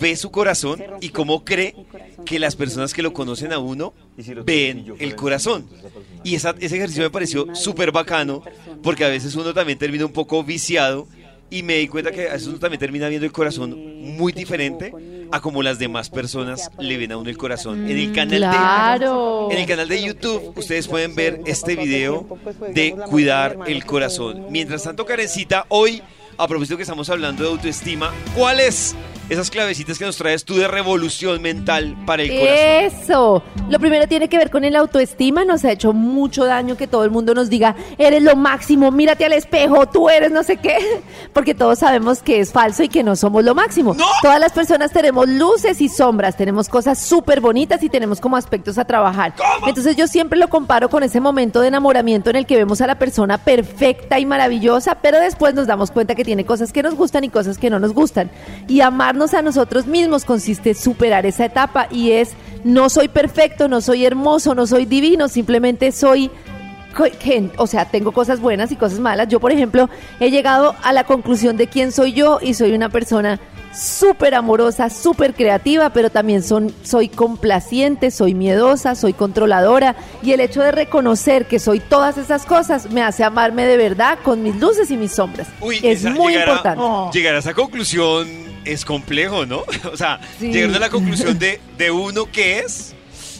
ve 0.00 0.16
su 0.16 0.30
corazón 0.30 0.82
y 1.00 1.10
cómo 1.10 1.44
cree 1.44 1.74
que 2.24 2.38
las 2.38 2.56
personas 2.56 2.92
que 2.94 3.02
lo 3.02 3.12
conocen 3.12 3.52
a 3.52 3.58
uno 3.58 3.92
ven 4.44 4.94
el 4.98 5.14
corazón. 5.16 5.66
Y 6.24 6.34
esa- 6.34 6.54
ese 6.60 6.76
ejercicio 6.76 7.02
me 7.04 7.10
pareció 7.10 7.54
súper 7.54 7.92
bacano, 7.92 8.42
porque 8.82 9.04
a 9.04 9.08
veces 9.08 9.34
uno 9.34 9.54
también 9.54 9.78
termina 9.78 10.04
un 10.06 10.12
poco 10.12 10.42
viciado 10.44 11.06
y 11.50 11.62
me 11.62 11.76
di 11.76 11.88
cuenta 11.88 12.10
que 12.10 12.28
a 12.28 12.32
veces 12.34 12.48
uno 12.48 12.58
también 12.58 12.78
termina 12.80 13.08
viendo 13.08 13.24
el 13.24 13.32
corazón 13.32 13.74
muy 14.16 14.32
diferente 14.32 14.92
a 15.30 15.40
como 15.40 15.62
las 15.62 15.78
demás 15.78 16.10
personas 16.10 16.70
le 16.78 16.96
ven 16.98 17.12
a 17.12 17.16
uno 17.16 17.30
el 17.30 17.38
corazón. 17.38 17.88
En 17.90 17.96
el 17.96 18.12
canal 18.12 18.38
Claro. 18.38 19.46
de 19.48 19.54
en 19.54 19.60
el 19.62 19.66
canal 19.68 19.88
de 19.88 20.02
YouTube 20.02 20.52
ustedes 20.56 20.86
pueden 20.88 21.14
ver 21.14 21.40
este 21.46 21.76
video 21.76 22.26
de 22.74 22.94
cuidar 23.08 23.58
el 23.66 23.84
corazón. 23.86 24.46
Mientras 24.50 24.82
tanto, 24.82 25.04
Karencita, 25.06 25.64
hoy 25.68 26.02
a 26.36 26.46
propósito 26.46 26.76
que 26.76 26.82
estamos 26.82 27.08
hablando 27.10 27.42
de 27.44 27.50
autoestima, 27.50 28.12
¿cuáles 28.36 28.94
esas 29.28 29.50
clavecitas 29.50 29.98
que 29.98 30.04
nos 30.04 30.16
traes 30.16 30.44
tú 30.44 30.56
de 30.56 30.68
revolución 30.68 31.42
mental 31.42 31.96
para 32.06 32.22
el 32.22 32.30
corazón? 32.30 32.48
Eso. 32.48 33.42
Lo 33.68 33.78
primero 33.78 34.06
tiene 34.08 34.28
que 34.28 34.38
ver 34.38 34.50
con 34.50 34.64
el 34.64 34.74
autoestima. 34.76 35.44
Nos 35.44 35.64
ha 35.64 35.72
hecho 35.72 35.92
mucho 35.92 36.44
daño 36.44 36.76
que 36.76 36.86
todo 36.86 37.04
el 37.04 37.10
mundo 37.10 37.34
nos 37.34 37.50
diga, 37.50 37.76
eres 37.98 38.22
lo 38.22 38.36
máximo, 38.36 38.90
mírate 38.90 39.24
al 39.24 39.34
espejo, 39.34 39.86
tú 39.86 40.08
eres 40.08 40.30
no 40.30 40.42
sé 40.42 40.56
qué. 40.56 40.78
Porque 41.32 41.54
todos 41.54 41.80
sabemos 41.80 42.22
que 42.22 42.40
es 42.40 42.52
falso 42.52 42.82
y 42.82 42.88
que 42.88 43.02
no 43.02 43.16
somos 43.16 43.44
lo 43.44 43.54
máximo. 43.54 43.94
¡No! 43.94 44.06
Todas 44.22 44.40
las 44.40 44.52
personas 44.52 44.92
tenemos 44.92 45.28
luces 45.28 45.80
y 45.80 45.88
sombras, 45.88 46.36
tenemos 46.36 46.68
cosas 46.68 46.98
súper 46.98 47.40
bonitas 47.40 47.82
y 47.82 47.88
tenemos 47.88 48.20
como 48.20 48.36
aspectos 48.36 48.78
a 48.78 48.84
trabajar. 48.84 49.34
Entonces 49.66 49.96
yo 49.96 50.06
siempre 50.06 50.38
lo 50.38 50.48
comparo 50.48 50.88
con 50.88 51.02
ese 51.02 51.20
momento 51.20 51.60
de 51.60 51.68
enamoramiento 51.68 52.30
en 52.30 52.36
el 52.36 52.46
que 52.46 52.56
vemos 52.56 52.80
a 52.80 52.86
la 52.86 52.98
persona 52.98 53.38
perfecta 53.38 54.18
y 54.18 54.26
maravillosa, 54.26 54.96
pero 54.96 55.20
después 55.20 55.54
nos 55.54 55.66
damos 55.66 55.90
cuenta 55.90 56.14
que 56.14 56.24
tiene 56.24 56.46
cosas 56.46 56.72
que 56.72 56.82
nos 56.82 56.94
gustan 56.94 57.24
y 57.24 57.28
cosas 57.28 57.58
que 57.58 57.70
no 57.70 57.78
nos 57.78 57.92
gustan. 57.92 58.30
Y 58.66 58.80
a 59.34 59.42
nosotros 59.42 59.86
mismos 59.86 60.24
consiste 60.24 60.70
en 60.70 60.76
superar 60.76 61.26
esa 61.26 61.44
etapa 61.44 61.86
y 61.90 62.12
es 62.12 62.30
no 62.64 62.88
soy 62.88 63.08
perfecto, 63.08 63.68
no 63.68 63.80
soy 63.80 64.04
hermoso, 64.06 64.54
no 64.54 64.66
soy 64.66 64.84
divino, 64.86 65.28
simplemente 65.28 65.92
soy 65.92 66.30
o 67.58 67.66
sea, 67.68 67.84
tengo 67.84 68.10
cosas 68.10 68.40
buenas 68.40 68.72
y 68.72 68.76
cosas 68.76 68.98
malas. 68.98 69.28
Yo, 69.28 69.38
por 69.38 69.52
ejemplo, 69.52 69.88
he 70.18 70.30
llegado 70.30 70.74
a 70.82 70.92
la 70.92 71.04
conclusión 71.04 71.56
de 71.56 71.68
quién 71.68 71.92
soy 71.92 72.12
yo 72.12 72.40
y 72.42 72.54
soy 72.54 72.72
una 72.72 72.88
persona 72.88 73.38
súper 73.72 74.34
amorosa, 74.34 74.90
súper 74.90 75.34
creativa, 75.34 75.90
pero 75.90 76.10
también 76.10 76.42
son, 76.42 76.74
soy 76.82 77.08
complaciente, 77.08 78.10
soy 78.10 78.34
miedosa, 78.34 78.96
soy 78.96 79.12
controladora 79.12 79.94
y 80.22 80.32
el 80.32 80.40
hecho 80.40 80.60
de 80.62 80.72
reconocer 80.72 81.46
que 81.46 81.60
soy 81.60 81.78
todas 81.78 82.18
esas 82.18 82.44
cosas 82.46 82.90
me 82.90 83.02
hace 83.02 83.22
amarme 83.22 83.66
de 83.66 83.76
verdad 83.76 84.18
con 84.24 84.42
mis 84.42 84.56
luces 84.56 84.90
y 84.90 84.96
mis 84.96 85.12
sombras. 85.12 85.46
Uy, 85.60 85.76
es 85.76 86.00
esa- 86.00 86.10
muy 86.10 86.34
importante. 86.34 86.82
Llegar 87.12 87.36
a 87.36 87.38
esa 87.38 87.54
conclusión 87.54 88.26
es 88.64 88.84
complejo, 88.84 89.46
¿no? 89.46 89.62
O 89.92 89.96
sea, 89.96 90.20
Sí. 90.38 90.52
llegar 90.52 90.74
a 90.76 90.78
la 90.78 90.90
conclusión 90.90 91.38
de, 91.38 91.60
de 91.76 91.90
uno 91.90 92.26
que 92.30 92.58
es 92.60 92.94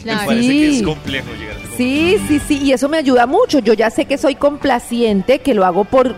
Me 0.05 0.15
parece 0.15 0.47
que 0.47 0.77
es 0.77 0.83
complejo 0.83 1.27
llegar 1.33 1.55
a 1.57 1.59
ese 1.59 1.77
Sí, 1.77 2.17
sí, 2.27 2.39
sí, 2.47 2.59
y 2.63 2.71
eso 2.73 2.87
me 2.89 2.97
ayuda 2.97 3.25
mucho. 3.25 3.59
Yo 3.59 3.73
ya 3.73 3.89
sé 3.89 4.05
que 4.05 4.17
soy 4.17 4.35
complaciente, 4.35 5.39
que 5.39 5.53
lo 5.53 5.65
hago 5.65 5.85
por, 5.85 6.15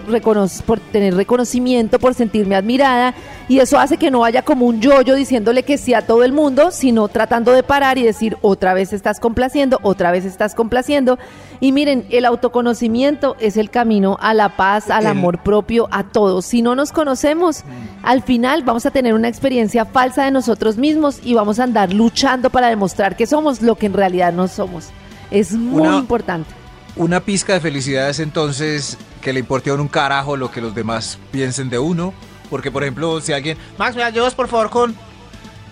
por 0.65 0.79
tener 0.91 1.15
reconocimiento, 1.15 2.00
por 2.00 2.13
sentirme 2.13 2.55
admirada, 2.55 3.13
y 3.48 3.60
eso 3.60 3.79
hace 3.79 3.98
que 3.98 4.12
no 4.12 4.24
haya 4.24 4.43
como 4.43 4.65
un 4.65 4.79
yo-yo 4.81 5.15
diciéndole 5.15 5.63
que 5.63 5.77
sí 5.77 5.93
a 5.93 6.01
todo 6.05 6.24
el 6.24 6.31
mundo, 6.31 6.71
sino 6.71 7.07
tratando 7.10 7.51
de 7.51 7.63
parar 7.63 7.98
y 7.98 8.03
decir, 8.03 8.38
otra 8.41 8.74
vez 8.74 8.93
estás 8.93 9.19
complaciendo, 9.19 9.79
otra 9.83 10.12
vez 10.12 10.24
estás 10.25 10.55
complaciendo. 10.55 11.19
Y 11.60 11.71
miren, 11.74 12.05
el 12.10 12.25
autoconocimiento 12.25 13.36
es 13.39 13.57
el 13.57 13.69
camino 13.69 14.17
a 14.21 14.33
la 14.33 14.55
paz, 14.55 14.89
al 14.89 15.05
amor 15.07 15.39
propio, 15.43 15.88
a 15.91 16.03
todos. 16.03 16.45
Si 16.45 16.62
no 16.62 16.75
nos 16.75 16.91
conocemos, 16.91 17.63
al 18.03 18.21
final 18.24 18.63
vamos 18.63 18.86
a 18.86 18.91
tener 18.91 19.13
una 19.13 19.27
experiencia 19.27 19.86
falsa 19.86 20.24
de 20.24 20.31
nosotros 20.31 20.77
mismos 20.77 21.19
y 21.24 21.33
vamos 21.33 21.60
a 21.60 21.63
andar 21.63 21.91
luchando 21.93 22.50
para 22.50 22.67
demostrar 22.69 23.15
que 23.17 23.27
somos 23.27 23.62
lo 23.62 23.75
que 23.75 23.88
en 23.88 23.93
realidad 23.93 24.31
no 24.33 24.48
somos. 24.48 24.89
Es 25.29 25.51
muy 25.53 25.81
Una- 25.88 25.98
importante. 25.98 26.50
Una 26.95 27.21
pizca 27.21 27.53
de 27.53 27.62
felicidad 27.62 28.10
es 28.10 28.19
entonces 28.19 28.98
que 29.21 29.31
le 29.33 29.39
importe 29.39 29.69
a 29.69 29.74
uno 29.74 29.83
un 29.83 29.89
carajo 29.89 30.36
lo 30.36 30.51
que 30.51 30.60
los 30.62 30.75
demás 30.75 31.17
piensen 31.31 31.69
de 31.69 31.79
uno. 31.79 32.13
Porque, 32.51 32.70
por 32.70 32.84
ejemplo, 32.84 33.20
si 33.22 33.34
alguien. 33.34 33.58
Max, 33.79 33.96
me 33.96 34.03
ayudas 34.03 34.36
por 34.36 34.48
favor 34.48 34.70
con. 34.70 34.96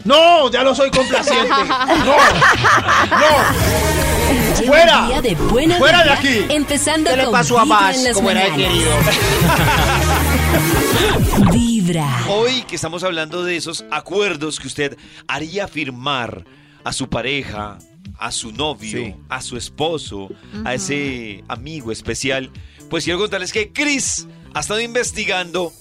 No, 0.06 0.50
ya 0.50 0.64
no 0.64 0.74
soy 0.74 0.90
complaciente. 0.90 1.50
No, 1.60 2.16
no. 3.18 4.66
¡Fuera! 4.66 5.22
de 5.22 5.36
buena 5.36 5.78
¡Fuera 5.78 6.04
de 6.04 6.10
aquí! 6.12 6.46
Empezando 6.50 7.10
¿Qué 7.12 7.18
le 7.18 7.28
pasó 7.28 7.60
a 7.60 7.66
Max? 7.66 7.98
en 7.98 8.04
las 8.06 8.14
Como 8.14 8.32
era 8.32 8.50
querido. 8.56 8.92
Vibra. 11.52 12.08
Hoy 12.30 12.64
que 12.64 12.76
estamos 12.76 13.04
hablando 13.04 13.44
de 13.44 13.58
esos 13.58 13.86
acuerdos 13.92 14.60
que 14.60 14.68
usted 14.68 14.98
haría 15.28 15.68
firmar 15.68 16.46
a 16.84 16.94
su 16.94 17.10
pareja, 17.10 17.78
a 18.18 18.32
su 18.32 18.52
novio, 18.52 18.98
Sí. 19.00 19.16
a 19.30 19.42
su 19.42 19.58
esposo, 19.58 20.30
a 20.66 20.74
ese 20.74 21.44
amigo 21.48 21.92
especial, 21.92 22.52
pues 22.90 23.04
quiero 23.04 23.20
contarles 23.20 23.52
que 23.52 23.72
Chris 23.72 24.28
ha 24.54 24.60
estado 24.60 24.80
investigando 24.82 25.72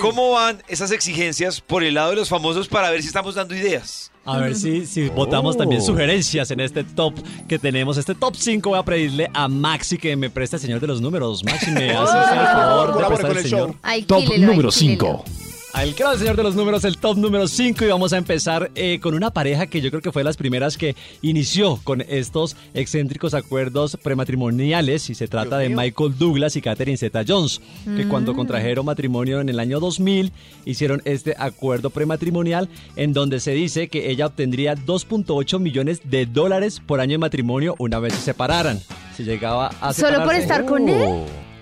cómo 0.00 0.32
van 0.32 0.62
esas 0.68 0.90
exigencias 0.90 1.60
por 1.60 1.82
el 1.82 1.94
lado 1.94 2.10
de 2.10 2.16
los 2.16 2.28
famosos 2.28 2.68
para 2.68 2.90
ver 2.90 3.02
si 3.02 3.08
estamos 3.08 3.34
dando 3.34 3.54
ideas. 3.54 4.10
A 4.24 4.38
ver 4.38 4.54
si, 4.54 4.86
si 4.86 5.08
votamos 5.08 5.56
también 5.56 5.82
sugerencias 5.82 6.50
en 6.50 6.60
este 6.60 6.84
top 6.84 7.14
que 7.48 7.58
tenemos. 7.58 7.96
Este 7.96 8.14
top 8.14 8.36
5 8.36 8.68
voy 8.68 8.78
a 8.78 8.82
pedirle 8.82 9.30
a 9.32 9.48
Maxi 9.48 9.96
que 9.96 10.14
me 10.14 10.28
preste 10.30 10.56
el 10.56 10.62
señor 10.62 10.80
de 10.80 10.86
los 10.86 11.00
números. 11.00 11.42
Maxi, 11.42 11.70
me 11.70 11.90
hace 11.96 12.18
usted 12.18 12.40
el 12.40 12.46
favor 12.46 12.98
de 12.98 13.06
prestar 13.06 13.30
el 13.30 13.36
el 13.38 13.42
señor. 13.44 13.68
show. 13.70 13.76
Alquílelo, 13.82 14.52
alquílelo. 14.52 15.24
Al 15.72 15.94
claro, 15.94 16.18
señor 16.18 16.36
de 16.36 16.42
los 16.42 16.56
números, 16.56 16.84
el 16.84 16.98
top 16.98 17.16
número 17.16 17.46
5 17.46 17.84
y 17.84 17.88
vamos 17.88 18.12
a 18.12 18.18
empezar 18.18 18.70
eh, 18.74 18.98
con 19.00 19.14
una 19.14 19.30
pareja 19.30 19.68
que 19.68 19.80
yo 19.80 19.90
creo 19.90 20.02
que 20.02 20.10
fue 20.10 20.20
de 20.20 20.24
las 20.24 20.36
primeras 20.36 20.76
que 20.76 20.96
inició 21.22 21.78
con 21.84 22.00
estos 22.02 22.56
excéntricos 22.74 23.34
acuerdos 23.34 23.96
prematrimoniales 24.02 25.08
y 25.10 25.14
se 25.14 25.28
trata 25.28 25.58
de 25.58 25.68
Michael 25.68 26.18
Douglas 26.18 26.56
y 26.56 26.60
Catherine 26.60 26.98
Zeta-Jones, 26.98 27.60
que 27.96 28.06
cuando 28.08 28.34
contrajeron 28.34 28.84
matrimonio 28.84 29.40
en 29.40 29.48
el 29.48 29.60
año 29.60 29.78
2000 29.78 30.32
hicieron 30.64 31.02
este 31.04 31.36
acuerdo 31.38 31.90
prematrimonial 31.90 32.68
en 32.96 33.12
donde 33.12 33.38
se 33.38 33.52
dice 33.52 33.88
que 33.88 34.10
ella 34.10 34.26
obtendría 34.26 34.74
2.8 34.74 35.60
millones 35.60 36.00
de 36.04 36.26
dólares 36.26 36.82
por 36.84 37.00
año 37.00 37.12
de 37.12 37.18
matrimonio 37.18 37.76
una 37.78 38.00
vez 38.00 38.14
se 38.14 38.20
separaran. 38.20 38.80
Si 39.16 39.22
llegaba 39.22 39.68
a 39.80 39.92
¿Solo 39.94 40.24
por 40.24 40.34
separarse- 40.34 40.40
estar 40.42 40.64
con 40.66 40.88
él? 40.88 41.14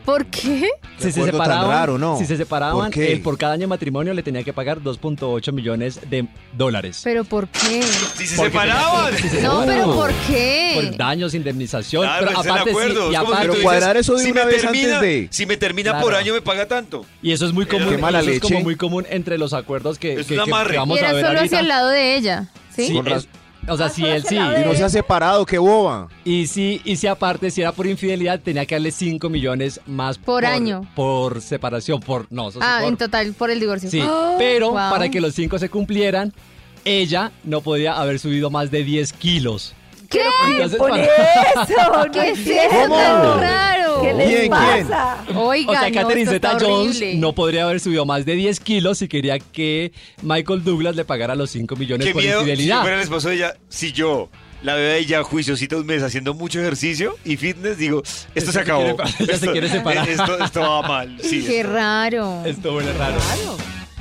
¿Por 0.08 0.24
qué? 0.24 0.70
si 0.96 1.12
se 1.12 1.22
separaban, 1.22 1.68
raro, 1.68 1.98
¿no? 1.98 2.16
si 2.16 2.24
se 2.24 2.38
separaban, 2.38 2.90
¿Por 2.90 3.02
él 3.02 3.20
por 3.20 3.36
cada 3.36 3.52
año 3.52 3.60
de 3.62 3.66
matrimonio 3.66 4.14
le 4.14 4.22
tenía 4.22 4.42
que 4.42 4.54
pagar 4.54 4.80
2.8 4.80 5.52
millones 5.52 6.00
de 6.08 6.26
dólares. 6.54 7.02
¿Pero 7.04 7.24
por 7.24 7.46
qué? 7.48 7.82
Si 8.16 8.26
se 8.26 8.36
Porque 8.36 8.50
separaban. 8.52 9.04
tenía 9.14 9.16
que- 9.22 9.28
si 9.28 9.36
se 9.36 9.42
No, 9.42 9.64
pero. 9.66 9.84
¿por 9.94 10.10
qué? 10.26 10.72
Por 10.76 10.96
daños, 10.96 11.34
indemnización. 11.34 12.04
Claro, 12.04 12.26
pero 12.26 12.30
están 12.40 12.44
de 12.44 12.50
aparte, 12.52 12.70
sí, 12.70 12.76
acuerdo. 12.78 13.12
y 13.12 13.14
Es 13.14 13.20
como 13.20 13.26
si 13.32 13.34
aparte- 13.34 13.46
tú 13.48 13.52
dices, 13.52 13.62
cuadrar 13.64 13.96
eso 13.98 14.14
de 14.16 14.24
si 14.24 14.30
una 14.30 14.44
me 14.44 14.50
vez 14.52 14.62
termina, 14.62 14.94
antes 14.94 15.00
de- 15.02 15.28
Si 15.30 15.44
me 15.46 15.56
termina 15.58 15.90
Claro. 15.90 16.04
por 16.06 16.14
año 16.14 16.32
me 16.32 16.40
paga 16.40 16.66
tanto. 16.66 17.04
y 17.22 17.32
eso 17.32 17.44
es 17.46 17.52
muy 17.52 17.66
común. 17.66 17.90
Qué 17.90 17.98
mala 17.98 18.20
eso 18.20 18.30
es 18.30 18.40
como 18.40 18.60
muy 18.62 18.76
común 18.76 19.04
entre 19.10 19.36
los 19.36 19.52
acuerdos 19.52 19.98
que, 19.98 20.14
Es 20.14 20.26
que- 20.26 20.38
un 20.38 20.44
que- 20.44 20.50
amarre. 20.50 20.70
que 20.72 20.78
vamos 20.78 20.96
y 20.96 21.00
a 21.00 21.02
era 21.02 21.12
ver 21.12 21.20
solo 21.26 21.38
ahorita. 21.38 21.44
hacia 21.44 21.60
el 21.60 21.68
lado 21.68 21.88
de 21.90 22.16
ella, 22.16 22.48
¿sí? 22.74 22.86
Sí, 22.88 22.98
es- 23.04 23.28
o 23.68 23.76
sea, 23.76 23.88
si 23.88 24.04
él 24.06 24.25
sí. 24.25 24.37
Y 24.37 24.64
no 24.64 24.75
se 24.75 24.84
ha 24.84 24.88
separado, 24.88 25.44
qué 25.46 25.58
boba. 25.58 26.08
Y 26.25 26.46
si, 26.46 26.80
y 26.84 26.96
si 26.96 27.06
aparte, 27.06 27.50
si 27.50 27.60
era 27.60 27.72
por 27.72 27.87
infidelidad, 27.87 28.40
tenía 28.40 28.64
que 28.66 28.75
darle 28.75 28.90
5 28.90 29.28
millones 29.28 29.80
más 29.87 30.18
Por 30.18 30.44
año. 30.46 30.88
Por 30.94 31.40
separación, 31.40 32.00
por. 32.00 32.26
No, 32.30 32.48
eso 32.48 32.58
Ah, 32.62 32.78
por- 32.80 32.88
en 32.88 32.96
total, 32.96 33.32
por 33.34 33.50
el 33.50 33.60
divorcio. 33.60 33.90
Sí, 33.90 34.00
¡Ah! 34.02 34.34
pero 34.38 34.68
Wow. 34.70 34.90
para 34.90 35.08
que 35.10 35.20
los 35.20 35.34
5 35.34 35.58
se 35.58 35.68
cumplieran, 35.68 36.32
ella 36.84 37.32
no 37.44 37.60
podía 37.60 37.98
haber 38.00 38.18
subido 38.18 38.50
más 38.50 38.70
de 38.70 38.84
10 38.84 39.12
kilos. 39.12 39.75
¿Qué? 40.08 40.22
Entonces, 40.50 40.78
Por 40.78 40.90
para- 40.90 41.04
eso, 41.04 42.06
¿Qué 42.12 42.30
es 42.30 42.38
eso 42.46 42.88
tan 42.88 43.40
raro? 43.40 43.77
¿Qué 44.02 44.14
les 44.14 44.26
¿Quién, 44.28 44.50
pasa? 44.50 45.24
Oiga, 45.36 45.70
O 45.70 45.74
sea, 45.74 45.88
no, 45.90 45.94
Catherine 45.94 46.22
esto 46.22 46.32
Zeta-Jones 46.32 46.96
horrible. 46.96 47.14
no 47.16 47.32
podría 47.34 47.64
haber 47.64 47.80
subido 47.80 48.04
más 48.06 48.24
de 48.24 48.34
10 48.34 48.60
kilos 48.60 48.98
si 48.98 49.08
quería 49.08 49.38
que 49.38 49.92
Michael 50.22 50.64
Douglas 50.64 50.96
le 50.96 51.04
pagara 51.04 51.34
los 51.34 51.50
5 51.50 51.76
millones 51.76 52.06
Qué 52.06 52.12
por 52.12 52.22
miedo. 52.22 52.40
Si 52.44 52.50
infidelidad. 52.50 52.80
fuera 52.82 52.96
el 52.96 53.02
esposo 53.02 53.28
de 53.28 53.36
ella, 53.36 53.54
si 53.68 53.92
yo 53.92 54.28
la 54.62 54.74
veo 54.74 54.92
a 54.92 54.96
ella 54.96 55.22
juiciosita 55.22 55.76
un 55.76 55.86
mes 55.86 56.02
haciendo 56.02 56.34
mucho 56.34 56.58
ejercicio 56.60 57.16
y 57.24 57.36
fitness, 57.36 57.78
digo, 57.78 58.02
esto 58.34 58.46
se 58.50 58.52
se 58.52 58.60
acabó. 58.60 58.96
quiere- 58.96 59.12
ella 59.20 59.26
se 59.26 59.32
Esto- 59.34 59.52
quiere 59.52 59.68
separar. 59.68 60.08
Esto, 60.08 60.44
esto 60.44 60.60
va 60.60 60.82
mal. 60.82 61.16
Sí, 61.22 61.44
Qué 61.46 61.60
esto- 61.60 61.72
raro. 61.72 62.42
Esto 62.44 62.74
huele 62.74 62.92
raro. 62.94 63.16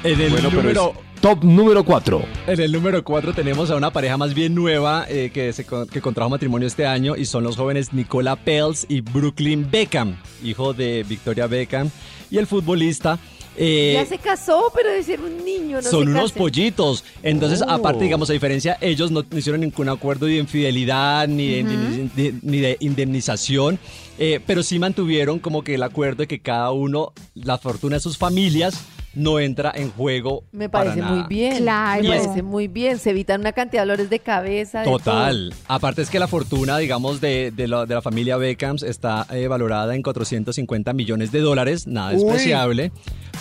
En 0.04 0.20
el 0.22 0.30
Bueno, 0.32 0.50
pero 0.50 0.62
número 0.62 0.94
Top 1.22 1.44
número 1.44 1.84
4. 1.84 2.22
En 2.46 2.60
el 2.62 2.72
número 2.72 3.04
4 3.04 3.34
tenemos 3.34 3.72
a 3.72 3.76
una 3.76 3.92
pareja 3.92 4.18
más 4.18 4.36
bien 4.36 4.54
nueva 4.54 5.06
eh, 5.10 5.32
que, 5.34 5.52
se, 5.52 5.66
que 5.92 6.00
contrajo 6.00 6.30
matrimonio 6.30 6.68
este 6.68 6.86
año 6.86 7.16
y 7.16 7.26
son 7.26 7.44
los 7.44 7.56
jóvenes 7.58 7.92
Nicola 7.92 8.36
Pels 8.36 8.86
y 8.88 9.02
Brooklyn 9.02 9.68
Beckham, 9.70 10.16
hijo 10.44 10.74
de 10.74 11.04
Victoria 11.10 11.48
Beckham 11.48 11.90
y 12.30 12.38
el 12.38 12.46
futbolista. 12.46 13.18
eh, 13.58 13.94
Ya 13.96 14.06
se 14.06 14.20
casó, 14.20 14.72
pero 14.76 14.90
debe 14.90 15.02
ser 15.02 15.20
un 15.20 15.44
niño, 15.44 15.78
no 15.78 15.82
son 15.82 16.04
se 16.06 16.12
unos 16.12 16.24
case. 16.32 16.38
pollitos. 16.40 17.04
Entonces, 17.24 17.64
Oh. 17.68 17.72
aparte, 17.72 18.04
digamos, 18.04 18.30
a 18.30 18.34
diferencia, 18.34 18.78
ellos 18.80 19.10
no 19.10 19.26
hicieron 19.36 19.62
ningún 19.62 19.90
acuerdo 19.90 20.28
de 20.28 20.38
infidelidad 20.38 21.28
de- 21.28 22.40
ni 22.44 22.60
de 22.60 22.78
indemnización, 22.80 23.80
eh, 24.20 24.40
pero 24.46 24.62
sí 24.62 24.78
mantuvieron 24.78 25.40
como 25.40 25.64
que 25.64 25.74
el 25.74 25.82
acuerdo 25.82 26.18
de 26.18 26.28
que 26.28 26.38
cada 26.38 26.72
uno, 26.72 27.12
la 27.34 27.58
fortuna 27.58 27.96
de 27.96 28.02
sus 28.02 28.20
familias, 28.20 28.76
no 29.18 29.40
entra 29.40 29.72
en 29.76 29.92
juego. 29.92 30.44
Me 30.52 30.70
para 30.70 30.86
parece 30.86 31.02
nada. 31.02 31.16
muy 31.16 31.28
bien. 31.28 31.58
Claro. 31.58 32.04
Me 32.04 32.10
parece 32.10 32.44
muy 32.44 32.68
bien. 32.68 33.00
Se 33.00 33.10
evitan 33.10 33.42
una 33.42 33.52
cantidad 33.52 33.82
de 33.84 33.88
dolores 33.88 34.10
de 34.10 34.20
cabeza. 34.20 34.80
de 34.80 34.86
Total. 34.86 35.54
Aparte 35.68 36.02
es 36.02 36.10
que 36.10 36.20
la 36.20 36.28
fortuna, 36.28 36.78
digamos, 36.78 37.20
de, 37.20 37.52
de, 37.52 37.68
la, 37.68 37.86
de 37.86 37.96
la 37.96 38.02
familia 38.02 38.38
Beckhams 38.38 38.84
está 38.84 39.26
eh, 39.32 39.48
valorada 39.48 39.96
en 39.96 40.02
450 40.04 40.94
millones 40.94 41.32
de 41.32 41.40
dólares, 41.42 41.88
nada 41.88 42.12
Uy. 42.14 42.24
despreciable. 42.24 42.92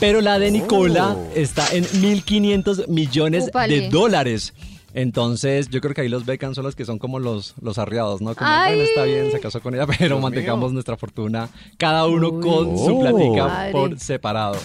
Pero 0.01 0.21
la 0.21 0.39
de 0.39 0.51
Nicola 0.51 1.15
Oh. 1.17 1.31
está 1.35 1.65
en 1.73 1.85
1.500 1.85 2.89
millones 2.89 3.51
de 3.69 3.89
dólares. 3.91 4.55
Entonces, 4.95 5.69
yo 5.69 5.83
creo 5.83 5.93
que 5.95 6.01
ahí 6.01 6.09
los 6.09 6.25
Beckham 6.25 6.55
son 6.55 6.65
los 6.65 6.75
que 6.75 6.87
son 6.87 6.99
como 6.99 7.19
los, 7.19 7.55
los 7.61 7.77
arriados, 7.79 8.23
¿no? 8.23 8.35
Como, 8.35 8.49
Ay. 8.51 8.77
bueno, 8.77 8.89
está 8.89 9.05
bien, 9.05 9.31
se 9.31 9.41
casó 9.41 9.61
con 9.61 9.75
ella, 9.75 9.87
pero 9.99 10.19
mantengamos 10.21 10.73
nuestra 10.73 10.97
fortuna, 10.97 11.51
cada 11.77 12.07
uno 12.07 12.31
Uy. 12.31 12.41
con 12.43 12.79
su 12.79 12.97
Oh. 12.97 13.01
platica 13.03 13.47
Madre. 13.47 13.73
por 13.73 13.99
separado. 14.01 14.57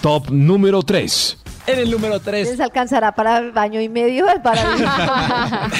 Top 0.00 0.30
número 0.30 0.82
3. 0.82 1.36
En 1.66 1.78
el 1.80 1.90
número 1.90 2.14
todo. 2.14 2.30
3, 2.30 2.48
¿Les 2.50 2.60
alcanzará 2.60 3.12
para 3.12 3.50
baño 3.50 3.80
y 3.80 3.88
medio? 3.88 4.26
Para 4.42 5.68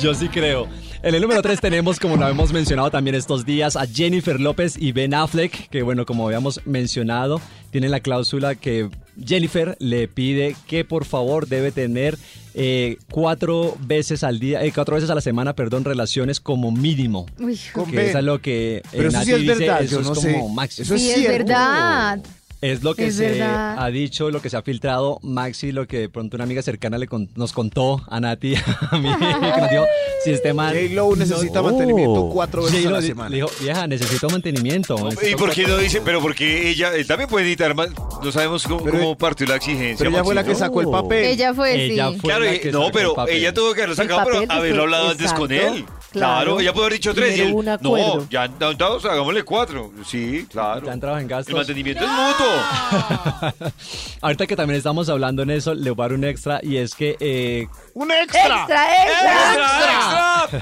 Yo 0.00 0.14
sí 0.14 0.28
creo. 0.28 0.68
En 1.02 1.14
el 1.14 1.20
número 1.20 1.42
3 1.42 1.60
tenemos, 1.60 1.98
como 1.98 2.16
lo 2.16 2.26
hemos 2.28 2.52
mencionado 2.52 2.90
también 2.90 3.14
estos 3.14 3.44
días, 3.44 3.76
a 3.76 3.86
Jennifer 3.86 4.40
López 4.40 4.76
y 4.78 4.92
Ben 4.92 5.12
Affleck, 5.12 5.68
que 5.68 5.82
bueno, 5.82 6.06
como 6.06 6.26
habíamos 6.26 6.60
mencionado, 6.66 7.40
tienen 7.70 7.90
la 7.90 8.00
cláusula 8.00 8.54
que 8.54 8.88
Jennifer 9.22 9.76
le 9.80 10.08
pide 10.08 10.56
que 10.66 10.84
por 10.84 11.04
favor 11.04 11.46
debe 11.46 11.72
tener 11.72 12.16
eh, 12.54 12.96
cuatro 13.10 13.76
veces 13.80 14.24
al 14.24 14.38
día, 14.38 14.64
eh, 14.64 14.72
cuatro 14.74 14.94
veces 14.94 15.10
a 15.10 15.14
la 15.14 15.20
semana, 15.20 15.54
perdón, 15.54 15.84
relaciones 15.84 16.40
como 16.40 16.70
mínimo. 16.70 17.26
Uy, 17.38 17.58
Que 17.90 18.08
eso 18.08 18.18
es 18.18 18.24
lo 18.24 18.40
que 18.40 18.76
eh, 18.76 18.82
Pero 18.92 19.08
eso 19.08 19.22
sí 19.24 19.32
es 19.32 19.40
dice, 19.40 19.66
eso 19.80 20.02
como 20.02 20.14
sé. 20.14 20.42
máximo. 20.54 20.84
Eso 20.84 20.94
es 20.94 21.02
sí, 21.02 21.10
es 21.10 21.28
verdad. 21.28 22.20
Es 22.64 22.82
lo 22.82 22.94
que 22.94 23.08
Es 23.08 23.16
se 23.16 23.28
verdad. 23.32 23.76
ha 23.78 23.88
dicho, 23.90 24.30
lo 24.30 24.40
que 24.40 24.48
se 24.48 24.56
ha 24.56 24.62
filtrado. 24.62 25.18
Maxi, 25.22 25.70
lo 25.70 25.86
que 25.86 25.98
de 25.98 26.08
pronto 26.08 26.36
una 26.36 26.44
amiga 26.44 26.62
cercana 26.62 26.96
le 26.96 27.06
con- 27.06 27.28
nos 27.34 27.52
contó 27.52 28.02
a 28.08 28.20
Nati, 28.20 28.54
a 28.90 28.96
mí, 28.98 29.08
que 29.18 29.60
nos 29.60 29.70
dijo, 29.70 29.84
si 30.24 30.30
este 30.30 30.54
man... 30.54 30.74
J-Lo 30.74 31.14
necesita 31.14 31.60
no- 31.60 31.64
mantenimiento 31.68 32.30
cuatro 32.32 32.62
veces 32.62 32.86
a 32.86 32.90
la 32.90 33.02
semana. 33.02 33.28
Le 33.28 33.36
dijo, 33.36 33.50
vieja, 33.60 33.86
necesito 33.86 34.30
mantenimiento. 34.30 34.96
¿Y 34.98 35.02
necesito 35.04 35.36
por 35.36 35.50
qué 35.50 35.62
cuatro-". 35.64 35.76
no 35.76 35.82
dice? 35.82 36.00
Pero 36.02 36.22
porque 36.22 36.70
ella 36.70 36.94
él 36.94 37.06
también 37.06 37.28
puede 37.28 37.44
editar 37.46 37.74
más. 37.74 37.90
No 38.22 38.32
sabemos 38.32 38.62
cómo, 38.66 38.82
Pero- 38.82 38.98
cómo 38.98 39.18
partió 39.18 39.46
la 39.46 39.56
exigencia. 39.56 39.96
Pero 39.98 40.10
ella 40.10 40.24
fue 40.24 40.34
la 40.34 40.44
que 40.44 40.54
sacó 40.54 40.80
el 40.80 40.88
papel. 40.88 41.24
Ella 41.26 41.52
fue, 41.52 41.74
Ella 41.84 42.10
sí. 42.12 42.18
fue 42.20 42.28
Claro, 42.30 42.44
la 42.46 42.58
que 42.58 42.72
no, 42.72 42.78
sacó 42.86 42.92
pero 42.92 43.08
el 43.10 43.14
papel. 43.16 43.36
ella 43.36 43.52
tuvo 43.52 43.74
que 43.74 43.80
haberlo 43.82 43.94
sacado, 43.96 44.22
pero 44.24 44.44
haberlo 44.50 44.82
hablado 44.84 45.10
antes 45.10 45.32
con 45.34 45.52
él. 45.52 45.84
Claro, 46.14 46.60
ella 46.60 46.72
puede 46.72 46.86
haber 46.86 46.98
dicho 46.98 47.14
tres. 47.14 47.36
y 47.36 47.40
él, 47.42 47.52
un 47.52 47.64
no, 47.66 48.28
ya 48.30 48.44
entonces 48.44 49.10
hagámosle 49.10 49.42
cuatro. 49.42 49.92
Sí, 50.06 50.46
claro. 50.50 50.86
Ya 50.86 50.92
entraba 50.92 51.20
en 51.20 51.28
gastos. 51.28 51.48
El 51.48 51.56
mantenimiento 51.56 52.04
es 52.04 52.10
mutuo. 52.10 53.70
Ahorita 54.20 54.46
que 54.46 54.56
también 54.56 54.78
estamos 54.78 55.08
hablando 55.08 55.42
en 55.42 55.50
eso, 55.50 55.74
le 55.74 55.90
voy 55.90 56.04
a 56.04 56.08
dar 56.08 56.18
un 56.18 56.24
extra 56.24 56.60
y 56.62 56.76
es 56.76 56.94
que 56.94 57.16
eh, 57.20 57.66
¡Un 57.94 58.10
extra! 58.10 58.60
¡Extra, 58.62 59.04
extra! 59.04 60.60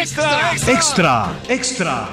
¡Extra! 0.00 0.72
¡Extra! 0.72 0.74
Extra, 0.74 1.32
extra. 1.48 2.08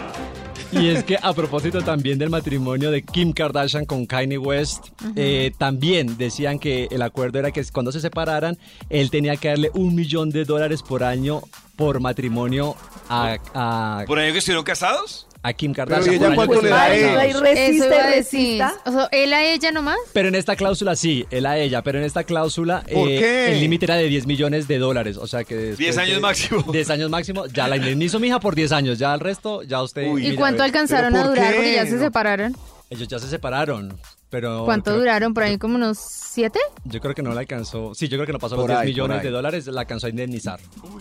Y 0.72 0.88
es 0.88 1.04
que 1.04 1.18
a 1.22 1.34
propósito 1.34 1.82
también 1.82 2.18
del 2.18 2.30
matrimonio 2.30 2.92
de 2.92 3.04
Kim 3.04 3.34
Kardashian 3.34 3.86
con 3.86 4.06
Kanye 4.06 4.38
West, 4.38 4.88
eh, 5.18 5.52
también 5.58 6.18
decían 6.18 6.60
que 6.60 6.88
el 6.92 7.02
acuerdo 7.02 7.40
era 7.40 7.52
que 7.52 7.62
cuando 7.74 7.92
se 7.92 8.00
separaran, 8.00 8.58
él 8.90 9.12
tenía 9.12 9.36
que 9.36 9.50
darle 9.50 9.70
un 9.74 9.94
millón 9.94 10.30
de 10.30 10.46
dólares 10.46 10.82
por 10.82 11.04
año 11.04 11.42
por 11.82 12.00
matrimonio 12.00 12.76
a, 13.10 13.38
a, 13.56 14.04
¿Por 14.06 14.20
año 14.20 14.32
que 14.32 14.38
estuvieron 14.40 14.64
casados? 14.64 15.28
a 15.44 15.54
Kim 15.54 15.74
Pero, 15.74 15.88
Kardashian. 15.88 16.14
¿y 16.14 16.18
ella 16.24 16.36
cuánto 16.36 16.62
le 16.62 16.70
da 16.70 16.84
a 16.84 16.94
Eso 16.96 17.40
resiste, 17.42 17.76
iba 17.88 17.96
a 17.96 18.08
decir. 18.12 18.62
resista. 18.62 18.74
O 18.86 18.92
sea, 18.92 19.10
él 19.12 19.34
a 19.34 19.44
ella 19.44 19.72
nomás. 19.72 19.98
Pero 20.14 20.28
en 20.28 20.36
esta 20.36 20.56
cláusula 20.56 20.96
sí, 20.96 21.26
él 21.32 21.48
a 21.48 21.58
ella, 21.58 21.82
pero 21.82 21.98
en 21.98 22.04
esta 22.06 22.24
cláusula 22.24 22.82
¿Por 22.84 23.10
eh, 23.10 23.18
qué? 23.18 23.52
el 23.54 23.60
límite 23.60 23.86
era 23.86 23.96
de 23.96 24.04
10 24.08 24.28
millones 24.28 24.68
de 24.68 24.78
dólares, 24.78 25.18
o 25.18 25.26
sea 25.26 25.44
que... 25.44 25.56
después 25.56 25.78
10 25.80 25.98
años 25.98 26.16
de- 26.18 26.22
máximo. 26.22 26.62
10 26.72 26.90
años 26.92 27.10
máximo, 27.10 27.48
ya 27.48 27.68
la 27.68 27.78
indemnizo 27.78 28.20
mi 28.20 28.28
hija 28.28 28.40
por 28.40 28.54
10 28.54 28.72
años, 28.72 29.00
ya 29.00 29.12
el 29.16 29.20
resto, 29.20 29.64
ya 29.64 29.82
usted... 29.82 30.04
Uy. 30.12 30.22
¿Y 30.22 30.26
mire, 30.26 30.36
cuánto 30.36 30.62
alcanzaron 30.62 31.12
¿Pero 31.12 31.26
a 31.26 31.28
durar? 31.30 31.50
qué? 31.50 31.56
Porque 31.56 31.74
ya 31.74 31.86
se 31.88 31.98
separaron. 31.98 32.56
Ellos 32.92 33.08
ya 33.08 33.18
se 33.18 33.28
separaron, 33.28 33.98
pero... 34.32 34.66
¿Cuánto 34.66 34.86
creo- 34.92 34.98
duraron? 35.00 35.34
¿Por 35.36 35.44
ahí 35.44 35.58
como 35.60 35.76
unos 35.76 36.00
siete? 36.00 36.60
Yo 36.86 37.00
creo 37.02 37.14
que 37.14 37.22
no 37.22 37.34
la 37.34 37.42
alcanzó, 37.42 37.94
sí, 37.94 38.08
yo 38.08 38.18
creo 38.18 38.26
que 38.26 38.34
no 38.34 38.40
pasó 38.40 38.56
Por 38.56 38.70
los 38.70 38.70
10 38.70 38.80
ahí, 38.80 38.88
millones 38.88 39.22
de 39.22 39.30
dólares, 39.30 39.68
la 39.68 39.82
alcanzó 39.82 40.08
a 40.08 40.10
indemnizar. 40.10 40.60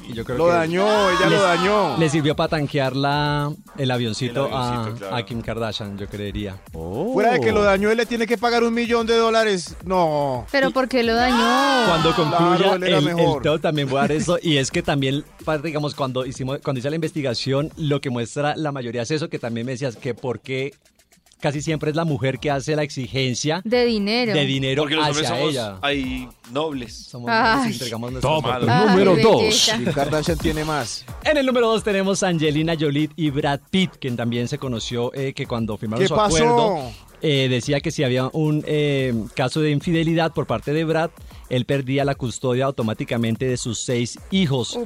Y 0.08 0.12
yo 0.12 0.24
creo 0.24 0.36
Lo 0.36 0.46
que 0.46 0.50
dañó, 0.52 0.84
ella 1.10 1.30
lo 1.30 1.40
dañó. 1.42 1.96
Le 1.96 2.10
sirvió 2.10 2.36
para 2.36 2.48
tanquear 2.48 2.94
la, 2.96 3.50
el 3.78 3.90
avioncito, 3.90 4.48
El 4.48 4.52
avioncito, 4.52 4.94
a, 4.94 4.98
claro. 4.98 5.16
a 5.16 5.24
Kim 5.24 5.40
Kardashian, 5.40 5.96
yo 5.96 6.06
creería. 6.08 6.58
Fuera 6.72 7.32
de 7.32 7.40
que 7.40 7.52
lo 7.52 7.62
dañó, 7.62 7.90
él 7.90 7.96
le 7.96 8.06
tiene 8.06 8.26
que 8.26 8.36
pagar 8.36 8.64
un 8.64 8.74
millón 8.74 9.06
de 9.06 9.16
dólares. 9.16 9.76
No. 9.86 10.46
¿Pero 10.50 10.72
por 10.72 10.88
qué 10.88 11.02
lo 11.04 11.14
dañó? 11.14 11.86
Cuando 11.86 12.14
concluya 12.14 12.76
Claro, 12.76 12.84
el, 12.84 13.42
todo 13.42 13.58
también 13.60 13.88
voy 13.88 13.98
a 13.98 14.00
dar 14.02 14.12
eso 14.12 14.38
y 14.42 14.56
es 14.56 14.70
que 14.70 14.82
también 14.82 15.24
digamos 15.62 15.94
cuando 15.94 16.26
hicimos 16.26 16.58
cuando 16.62 16.78
hice 16.80 16.90
la 16.90 16.96
investigación 16.96 17.70
lo 17.76 18.00
que 18.00 18.10
muestra 18.10 18.56
la 18.56 18.72
mayoría 18.72 19.02
es 19.02 19.10
eso 19.10 19.28
que 19.28 19.38
también 19.38 19.66
me 19.66 19.72
decías 19.72 19.96
que 19.96 20.14
por 20.14 20.40
qué 20.40 20.74
casi 21.40 21.62
siempre 21.62 21.90
es 21.90 21.96
la 21.96 22.04
mujer 22.04 22.38
que 22.38 22.50
hace 22.50 22.76
la 22.76 22.82
exigencia 22.82 23.62
De 23.64 23.84
dinero. 23.84 24.32
de 24.34 24.44
dinero 24.44 24.82
Porque 24.82 24.96
hacia 25.00 25.28
somos 25.28 25.50
ella. 25.50 25.78
ahí 25.82 26.28
nobles. 26.52 26.94
Somos 26.94 27.30
entregamos 27.66 28.12
nuestro. 28.12 28.40
Ay, 28.44 28.86
número 28.88 29.14
belleza. 29.14 29.76
2. 29.76 29.84
Kim 29.84 29.92
Kardashian 29.92 30.38
tiene 30.38 30.64
más. 30.64 31.04
En 31.24 31.36
el 31.36 31.46
número 31.46 31.68
2 31.68 31.82
tenemos 31.84 32.22
a 32.22 32.28
Angelina 32.28 32.74
Jolie 32.78 33.10
y 33.16 33.30
Brad 33.30 33.60
Pitt, 33.70 33.92
quien 34.00 34.16
también 34.16 34.48
se 34.48 34.58
conoció 34.58 35.12
eh, 35.14 35.32
que 35.32 35.46
cuando 35.46 35.76
firmaron 35.76 36.02
¿Qué 36.04 36.08
su 36.08 36.14
pasó? 36.14 36.36
acuerdo 36.36 36.90
eh, 37.22 37.48
decía 37.50 37.80
que 37.80 37.90
si 37.90 38.02
había 38.02 38.28
un 38.32 38.64
eh, 38.66 39.12
caso 39.34 39.60
de 39.60 39.70
infidelidad 39.70 40.32
por 40.32 40.46
parte 40.46 40.72
de 40.72 40.84
Brad, 40.84 41.10
él 41.50 41.64
perdía 41.66 42.04
la 42.04 42.14
custodia 42.14 42.64
automáticamente 42.64 43.46
de 43.46 43.56
sus 43.56 43.80
seis 43.80 44.18
hijos. 44.30 44.78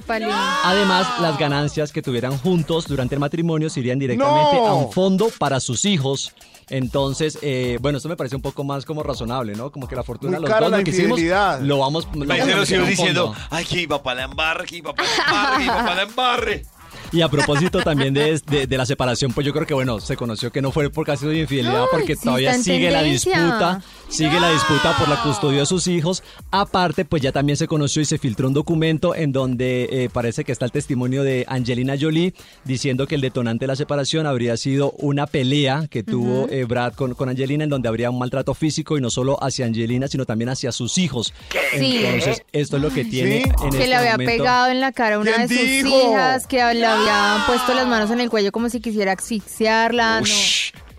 Además, 0.64 1.20
las 1.20 1.38
ganancias 1.38 1.92
que 1.92 2.02
tuvieran 2.02 2.36
juntos 2.38 2.88
durante 2.88 3.14
el 3.14 3.20
matrimonio 3.20 3.70
se 3.70 3.80
irían 3.80 3.98
directamente 3.98 4.56
¡No! 4.56 4.66
a 4.66 4.74
un 4.74 4.92
fondo 4.92 5.28
para 5.38 5.60
sus 5.60 5.84
hijos. 5.84 6.34
Entonces, 6.70 7.38
eh, 7.42 7.78
bueno, 7.80 7.98
esto 7.98 8.08
me 8.08 8.16
parece 8.16 8.36
un 8.36 8.42
poco 8.42 8.64
más 8.64 8.86
como 8.86 9.02
razonable, 9.02 9.54
¿no? 9.54 9.70
Como 9.70 9.86
que 9.86 9.94
la 9.94 10.02
fortuna 10.02 10.38
Muy 10.38 10.48
los 10.48 10.58
dos, 10.58 10.70
la 10.70 10.78
lo 10.78 10.84
que 10.84 10.90
hicimos, 10.90 11.20
lo 11.20 11.78
vamos, 11.78 12.08
lo 12.14 12.26
vamos 12.26 12.68
diciendo, 12.88 13.34
ay, 13.50 13.64
que 13.66 13.76
mi 13.76 13.86
papá 13.86 14.14
la 14.14 14.24
embarre, 14.24 14.64
que 14.66 14.76
mi 14.76 14.82
papá 14.82 15.02
la 15.02 15.24
embarre, 15.24 15.56
que 15.56 15.62
mi 15.62 15.68
papá 15.68 15.94
la 15.94 16.02
embarre. 16.02 16.66
Y 17.14 17.22
a 17.22 17.28
propósito 17.28 17.80
también 17.82 18.12
de, 18.12 18.40
de- 18.46 18.66
de 18.66 18.76
la 18.76 18.84
separación, 18.84 19.32
pues 19.32 19.46
yo 19.46 19.52
creo 19.52 19.66
que, 19.66 19.74
bueno, 19.74 20.00
se 20.00 20.16
conoció 20.16 20.50
que 20.50 20.60
no 20.60 20.72
fue 20.72 20.90
por 20.90 21.06
caso 21.06 21.28
de 21.28 21.38
infidelidad, 21.40 21.84
porque 21.90 22.16
sí, 22.16 22.24
todavía 22.24 22.54
sigue 22.54 22.90
la 22.90 23.02
disputa, 23.02 23.80
sigue 24.08 24.40
la 24.40 24.50
disputa 24.50 24.96
por 24.98 25.08
la 25.08 25.22
custodia 25.22 25.60
de 25.60 25.66
sus 25.66 25.86
hijos. 25.86 26.22
Aparte, 26.50 27.04
pues 27.04 27.22
ya 27.22 27.30
también 27.32 27.56
se 27.56 27.68
conoció 27.68 28.02
y 28.02 28.04
se 28.04 28.18
filtró 28.18 28.48
un 28.48 28.54
documento 28.54 29.14
en 29.14 29.30
donde 29.32 29.88
eh, 29.90 30.08
parece 30.12 30.44
que 30.44 30.50
está 30.52 30.64
el 30.64 30.72
testimonio 30.72 31.22
de 31.22 31.44
Angelina 31.48 31.94
Jolie 31.98 32.34
diciendo 32.64 33.06
que 33.06 33.14
el 33.14 33.20
detonante 33.20 33.62
de 33.64 33.68
la 33.68 33.76
separación 33.76 34.26
habría 34.26 34.56
sido 34.56 34.90
una 34.98 35.26
pelea 35.28 35.86
que 35.88 36.02
tuvo 36.02 36.48
eh, 36.50 36.64
Brad 36.64 36.94
con, 36.94 37.14
con 37.14 37.28
Angelina, 37.28 37.62
en 37.64 37.70
donde 37.70 37.88
habría 37.88 38.10
un 38.10 38.18
maltrato 38.18 38.54
físico 38.54 38.98
y 38.98 39.00
no 39.00 39.10
solo 39.10 39.38
hacia 39.42 39.66
Angelina, 39.66 40.08
sino 40.08 40.24
también 40.26 40.48
hacia 40.48 40.72
sus 40.72 40.98
hijos. 40.98 41.32
Entonces, 41.72 42.42
esto 42.52 42.76
es 42.76 42.82
lo 42.82 42.90
que 42.90 43.04
tiene 43.04 43.42
¿Sí? 43.44 43.50
en 43.64 43.70
que 43.70 43.76
este 43.76 43.86
le 43.88 43.94
había 43.94 44.12
momento. 44.12 44.32
pegado 44.32 44.66
en 44.68 44.80
la 44.80 44.92
cara 44.92 45.16
a 45.16 45.18
una 45.18 45.38
de 45.38 45.46
¿Quién 45.46 45.58
sus 45.82 45.90
dijo? 45.92 46.10
hijas, 46.10 46.46
que 46.46 46.56
le 46.74 46.86
había 47.10 47.46
puesto 47.46 47.74
las 47.74 47.86
manos 47.86 48.10
en 48.10 48.20
el 48.20 48.30
cuello 48.30 48.52
como 48.52 48.68
si 48.68 48.80
quisiera 48.80 49.12
asfixiarla. 49.12 50.20
no. 50.20 50.26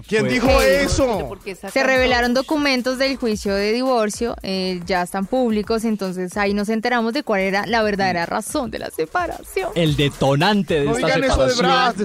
¿Quién 0.07 0.27
dijo 0.27 0.47
Hey. 0.61 0.81
eso? 0.85 1.35
Se 1.74 1.83
revelaron 1.83 2.35
documentos 2.35 3.00
del 3.00 3.18
juicio 3.18 3.55
de 3.55 3.72
divorcio, 3.72 4.35
eh, 4.44 4.79
ya 4.85 5.01
están 5.01 5.25
públicos, 5.25 5.83
entonces 5.83 6.37
ahí 6.37 6.53
nos 6.53 6.70
enteramos 6.70 7.11
de 7.13 7.24
cuál 7.24 7.41
era 7.41 7.65
la 7.65 7.81
verdadera 7.81 8.27
razón 8.27 8.70
de 8.70 8.77
la 8.77 8.91
separación. 8.91 9.72
El 9.74 9.96
detonante 9.96 10.81
de 10.81 10.85
No 10.85 10.96
esta 10.96 11.07
de 11.18 11.24
separación. 11.24 11.57
Brad. 11.57 11.96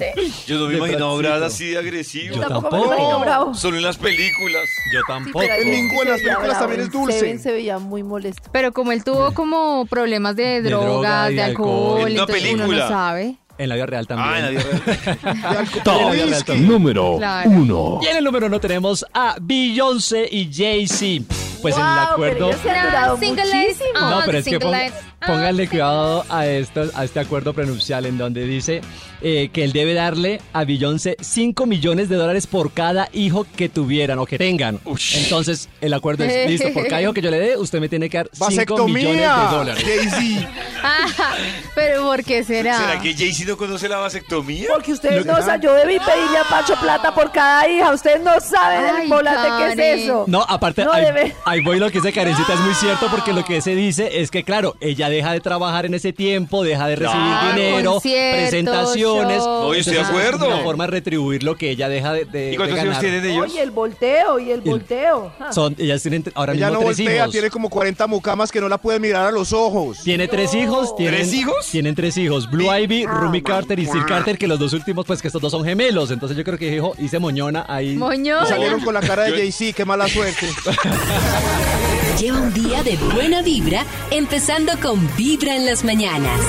Yo 0.47 0.59
no 0.61 0.67
me 0.69 0.73
De 0.73 0.79
Bradcito. 0.81 1.17
Brad 1.19 1.45
así 1.45 1.67
de 1.73 1.79
agresivo. 1.79 2.37
Yo 2.37 2.41
Tampoco, 2.41 2.71
tampoco. 2.71 2.81
me 2.91 2.97
lo 2.97 3.03
imagino 3.03 3.21
bravo. 3.21 3.55
Solo 3.55 3.77
en 3.77 3.83
las 3.83 3.99
películas. 3.99 4.65
Yo 4.95 5.01
tampoco. 5.07 5.43
En 5.43 5.71
ninguna 5.71 6.05
de 6.05 6.11
las 6.11 6.21
películas 6.21 6.41
bravo. 6.49 6.59
también 6.61 6.81
es 6.81 6.91
dulce. 6.91 7.19
Seven 7.21 7.39
se 7.39 7.53
veía 7.53 7.79
muy 7.79 8.03
molesto. 8.03 8.49
Pero 8.51 8.73
como 8.73 8.93
él 8.93 9.05
tuvo 9.05 9.35
como 9.35 9.85
problemas 9.85 10.37
de, 10.37 10.63
De 10.63 10.71
droga 10.71 10.87
drogas, 10.89 11.29
de 11.33 11.43
alcohol, 11.43 12.01
alcohol. 12.07 12.35
En 12.39 12.55
una 12.55 12.65
uno 12.65 12.73
no 12.79 12.89
sabe. 12.89 13.37
En 13.63 13.69
la 13.69 13.75
vida 13.75 13.87
real 13.87 14.07
también. 14.07 14.29
Ah, 14.31 14.39
en 14.39 14.45
la 14.45 14.51
vida 14.51 14.63
real. 14.63 15.69
Top 15.85 16.01
En 16.01 16.07
la 16.07 16.13
vida 16.13 16.25
real 16.27 16.45
también. 16.45 16.69
número 16.69 17.17
Claro. 17.19 17.51
1. 17.51 18.01
Y 18.03 18.07
en 18.07 18.17
el 18.17 18.25
número 18.25 18.47
uno 18.47 18.59
tenemos 18.61 19.05
a 19.13 19.37
Beyoncé 19.41 20.29
y 20.31 20.51
Jay-Z. 20.53 21.25
Pues 21.61 21.75
en 21.77 21.83
el 21.83 21.87
Wow, 21.87 21.99
acuerdo... 22.13 22.35
pero 22.35 22.47
ellos 22.49 22.61
se 22.63 22.71
han 22.71 22.87
durado 22.87 23.17
muchísimo. 23.19 24.01
No, 24.01 24.21
pero 24.25 24.39
es 24.39 24.45
que 24.45 24.51
single 24.53 24.67
ponga- 24.67 24.93
pónganle 25.27 25.65
single 25.65 25.69
cuidado 25.69 26.25
a, 26.29 26.47
esto, 26.47 26.91
a 26.95 27.05
este 27.05 27.21
acuerdo 27.21 27.53
prenupcial 27.53 28.07
en 28.07 28.19
donde 28.19 28.45
dice 28.47 28.81
eh, 29.23 29.51
que 29.53 29.65
él 29.65 29.73
debe 29.73 29.95
darle 29.95 30.41
a 30.53 30.65
Beyoncé 30.65 31.17
5 31.21 31.67
millones 31.67 32.09
de 32.09 32.17
dólares 32.17 32.47
por 32.47 32.73
cada 32.73 33.09
hijo 33.13 33.47
que 33.57 33.69
tuvieran 33.69 34.19
o 34.19 34.27
que 34.27 34.39
tengan. 34.39 34.81
Entonces, 35.15 35.69
el 35.81 35.93
acuerdo 35.93 36.25
es, 36.25 36.49
listo, 36.49 36.73
por 36.73 36.87
cada 36.89 37.03
hijo 37.03 37.13
que 37.13 37.21
yo 37.21 37.31
le 37.31 37.39
dé, 37.39 37.57
usted 37.59 37.81
me 37.81 37.89
tiene 37.89 38.09
que 38.09 38.17
dar 38.19 38.31
5 38.33 38.89
millones 38.89 39.21
de 39.21 39.27
Vasectomía. 39.27 39.35
dólares. 39.51 39.85
Jay-Z. 39.85 40.49
Ah, 40.83 41.35
pero 41.75 42.03
¿por 42.05 42.25
qué 42.25 42.43
será? 42.43 42.79
¿Será 42.79 43.01
que 43.01 43.15
Jay-Z 43.15 43.45
no 43.51 43.57
conoce 43.59 43.89
la 43.89 43.99
vasectomía? 43.99 44.69
Porque 44.73 44.93
ustedes 44.93 45.27
no 45.27 45.37
saben, 45.43 45.61
yo 45.61 45.75
debí 45.75 45.99
pedirle 45.99 46.39
a 46.39 46.45
Pacho 46.49 46.75
plata 46.81 47.15
por 47.15 47.31
cada 47.31 47.69
hija. 47.69 47.93
Ustedes 47.93 48.23
no 48.23 48.41
saben 48.41 48.95
Ay, 48.97 49.03
el 49.05 49.09
volante 49.11 49.77
que 49.77 49.95
es 49.97 50.01
eso. 50.05 50.25
No, 50.27 50.43
aparte, 50.49 50.85
No 50.85 50.93
ahí, 50.93 51.05
debe. 51.05 51.35
ahí 51.45 51.61
voy 51.61 51.79
lo 51.79 51.91
que 51.91 51.99
dice 52.01 52.13
Karencita, 52.13 52.55
es 52.55 52.61
muy 52.61 52.75
cierto 52.75 53.09
porque 53.11 53.35
lo 53.35 53.45
que 53.45 53.61
se 53.61 53.75
dice 53.75 54.21
es 54.23 54.31
que, 54.31 54.45
claro, 54.45 54.77
ella 54.81 55.10
deja 55.11 55.33
de 55.33 55.41
trabajar 55.41 55.87
en 55.87 55.95
ese 55.95 56.13
tiempo, 56.13 56.63
deja 56.65 56.87
de 56.89 56.97
recibir 56.97 57.21
Claro. 57.21 57.57
dinero, 57.57 57.93
Conciertos, 57.95 58.41
presentaciones. 58.41 59.39
No, 59.39 59.75
estoy 59.75 59.95
de 59.95 60.01
acuerdo. 60.01 60.47
Es 60.47 60.55
una 60.55 60.63
forma 60.63 60.85
de 60.85 60.91
retribuir 60.93 61.43
lo 61.43 61.57
que 61.57 61.71
ella 61.71 61.89
deja 61.89 62.13
de, 62.13 62.25
de- 62.25 62.53
¿Y 62.53 62.57
cuántos 62.57 62.79
de 62.79 62.85
ganar. 62.85 63.01
tienen 63.01 63.25
ellos? 63.27 63.45
Oye, 63.51 63.63
el 63.63 63.71
volteo 63.71 64.39
y 64.39 64.51
el 64.51 64.61
volteo. 64.63 65.33
Ah. 65.39 65.53
Son, 65.53 65.75
ellas 65.79 66.01
tienen 66.03 66.25
ahora 66.35 66.53
Ella 66.55 66.69
mismo 66.71 66.81
no 66.83 66.87
tres 66.87 66.99
voltea, 66.99 67.17
hijos. 67.23 67.33
tiene 67.33 67.51
como 67.51 67.69
40 67.69 68.07
mucamas 68.07 68.51
que 68.53 68.61
no 68.61 68.69
la 68.69 68.79
pueden 68.79 69.03
mirar 69.03 69.27
a 69.27 69.31
los 69.31 69.53
ojos. 69.53 69.99
Tiene 70.03 70.29
tres 70.29 70.55
hijos. 70.55 70.95
Tienen, 70.97 71.15
¿Tres 71.21 71.33
hijos? 71.35 71.67
Tienen 71.71 71.95
tres 71.95 72.17
hijos. 72.17 72.51
Blue 72.51 72.73
Ivy, 72.75 73.07
Rumi 73.07 73.43
Carter 73.43 73.79
y 73.79 73.87
Sir 73.87 74.05
Carter, 74.07 74.39
que 74.39 74.47
los 74.47 74.59
dos 74.59 74.73
últimos, 74.73 75.05
pues 75.05 75.21
que 75.21 75.29
estos 75.29 75.43
dos 75.43 75.51
son 75.51 75.65
gemelos. 75.65 76.11
Entonces 76.11 76.37
yo 76.37 76.45
creo 76.45 76.59
que 76.59 76.75
hijo, 76.77 76.95
hice 76.99 77.19
moñona 77.19 77.65
ahí. 77.69 77.97
Moñón. 77.97 78.45
Y 78.45 78.49
salieron 78.49 78.81
con 78.81 78.95
la 78.95 79.01
cara 79.01 79.25
de 79.25 79.33
Jay-Z, 79.33 79.73
qué 79.77 79.85
mala 79.85 80.09
suerte. 80.09 80.47
Lleva 82.19 82.41
un 82.41 82.53
día 82.53 82.83
de 82.83 82.97
buena 83.15 83.41
vibra, 83.41 83.85
empezando 84.11 84.73
con 84.83 84.99
Vibra 85.17 85.57
en 85.57 85.65
las 85.65 85.85
mañanas. 85.85 86.41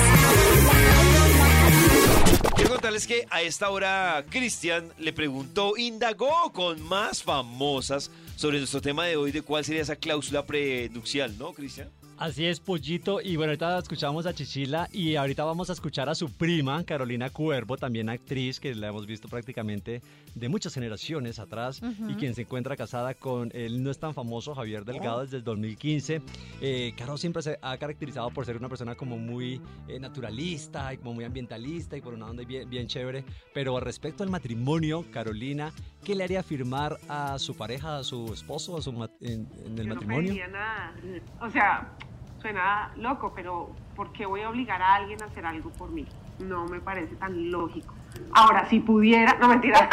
Quiero 2.54 2.70
contarles 2.70 3.06
que 3.06 3.26
a 3.30 3.42
esta 3.42 3.70
hora 3.70 4.24
Cristian 4.28 4.92
le 4.98 5.12
preguntó, 5.12 5.76
indagó 5.76 6.52
con 6.52 6.82
más 6.82 7.22
famosas 7.22 8.10
sobre 8.36 8.58
nuestro 8.58 8.80
tema 8.82 9.06
de 9.06 9.16
hoy 9.16 9.32
de 9.32 9.42
cuál 9.42 9.64
sería 9.64 9.82
esa 9.82 9.96
cláusula 9.96 10.44
prenupcial, 10.44 11.38
¿no, 11.38 11.52
Cristian? 11.52 11.88
Así 12.18 12.46
es, 12.46 12.60
Pollito. 12.60 13.20
Y 13.20 13.36
bueno, 13.36 13.50
ahorita 13.50 13.78
escuchamos 13.78 14.26
a 14.26 14.34
Chichila 14.34 14.88
y 14.92 15.16
ahorita 15.16 15.44
vamos 15.44 15.70
a 15.70 15.72
escuchar 15.72 16.08
a 16.08 16.14
su 16.14 16.30
prima, 16.30 16.84
Carolina 16.84 17.30
Cuervo, 17.30 17.76
también 17.76 18.08
actriz, 18.08 18.60
que 18.60 18.74
la 18.74 18.88
hemos 18.88 19.06
visto 19.06 19.28
prácticamente 19.28 20.02
de 20.34 20.48
muchas 20.48 20.74
generaciones 20.74 21.38
atrás 21.38 21.80
y 22.08 22.14
quien 22.14 22.34
se 22.34 22.42
encuentra 22.42 22.76
casada 22.76 23.14
con 23.14 23.50
el 23.54 23.82
no 23.82 23.90
es 23.90 23.98
tan 23.98 24.14
famoso 24.14 24.54
Javier 24.54 24.84
Delgado 24.84 25.22
desde 25.22 25.38
el 25.38 25.44
2015. 25.44 26.22
Eh, 26.60 26.94
Caro 26.96 27.16
siempre 27.16 27.42
se 27.42 27.58
ha 27.60 27.76
caracterizado 27.76 28.30
por 28.30 28.46
ser 28.46 28.56
una 28.56 28.68
persona 28.68 28.94
como 28.94 29.18
muy 29.18 29.60
eh, 29.88 29.98
naturalista 29.98 30.92
y 30.92 30.98
como 30.98 31.14
muy 31.14 31.24
ambientalista 31.24 31.96
y 31.96 32.00
por 32.00 32.14
una 32.14 32.26
onda 32.26 32.44
bien, 32.44 32.68
bien 32.68 32.86
chévere. 32.86 33.24
Pero 33.52 33.78
respecto 33.80 34.22
al 34.22 34.30
matrimonio, 34.30 35.04
Carolina, 35.10 35.72
¿qué 36.04 36.14
le 36.14 36.24
haría 36.24 36.42
firmar 36.42 36.98
a 37.08 37.38
su 37.38 37.56
pareja, 37.56 37.98
a 37.98 38.04
su 38.04 38.32
esposo, 38.32 38.76
a 38.76 38.82
su 38.82 38.90
en, 39.20 39.48
en 39.64 39.78
el 39.78 39.86
Yo 39.86 39.94
matrimonio? 39.94 40.22
No 40.22 40.28
pediría 40.28 40.48
nada. 40.48 40.94
O 41.40 41.50
sea, 41.50 41.92
suena 42.40 42.92
loco, 42.96 43.32
pero 43.34 43.70
¿por 43.94 44.12
qué 44.12 44.26
voy 44.26 44.40
a 44.42 44.50
obligar 44.50 44.80
a 44.80 44.94
alguien 44.94 45.22
a 45.22 45.26
hacer 45.26 45.44
algo 45.44 45.70
por 45.70 45.90
mí? 45.90 46.06
no 46.42 46.66
me 46.66 46.80
parece 46.80 47.14
tan 47.16 47.50
lógico. 47.50 47.94
Ahora, 48.34 48.66
si 48.68 48.80
pudiera, 48.80 49.36
no 49.40 49.48
mentira. 49.48 49.88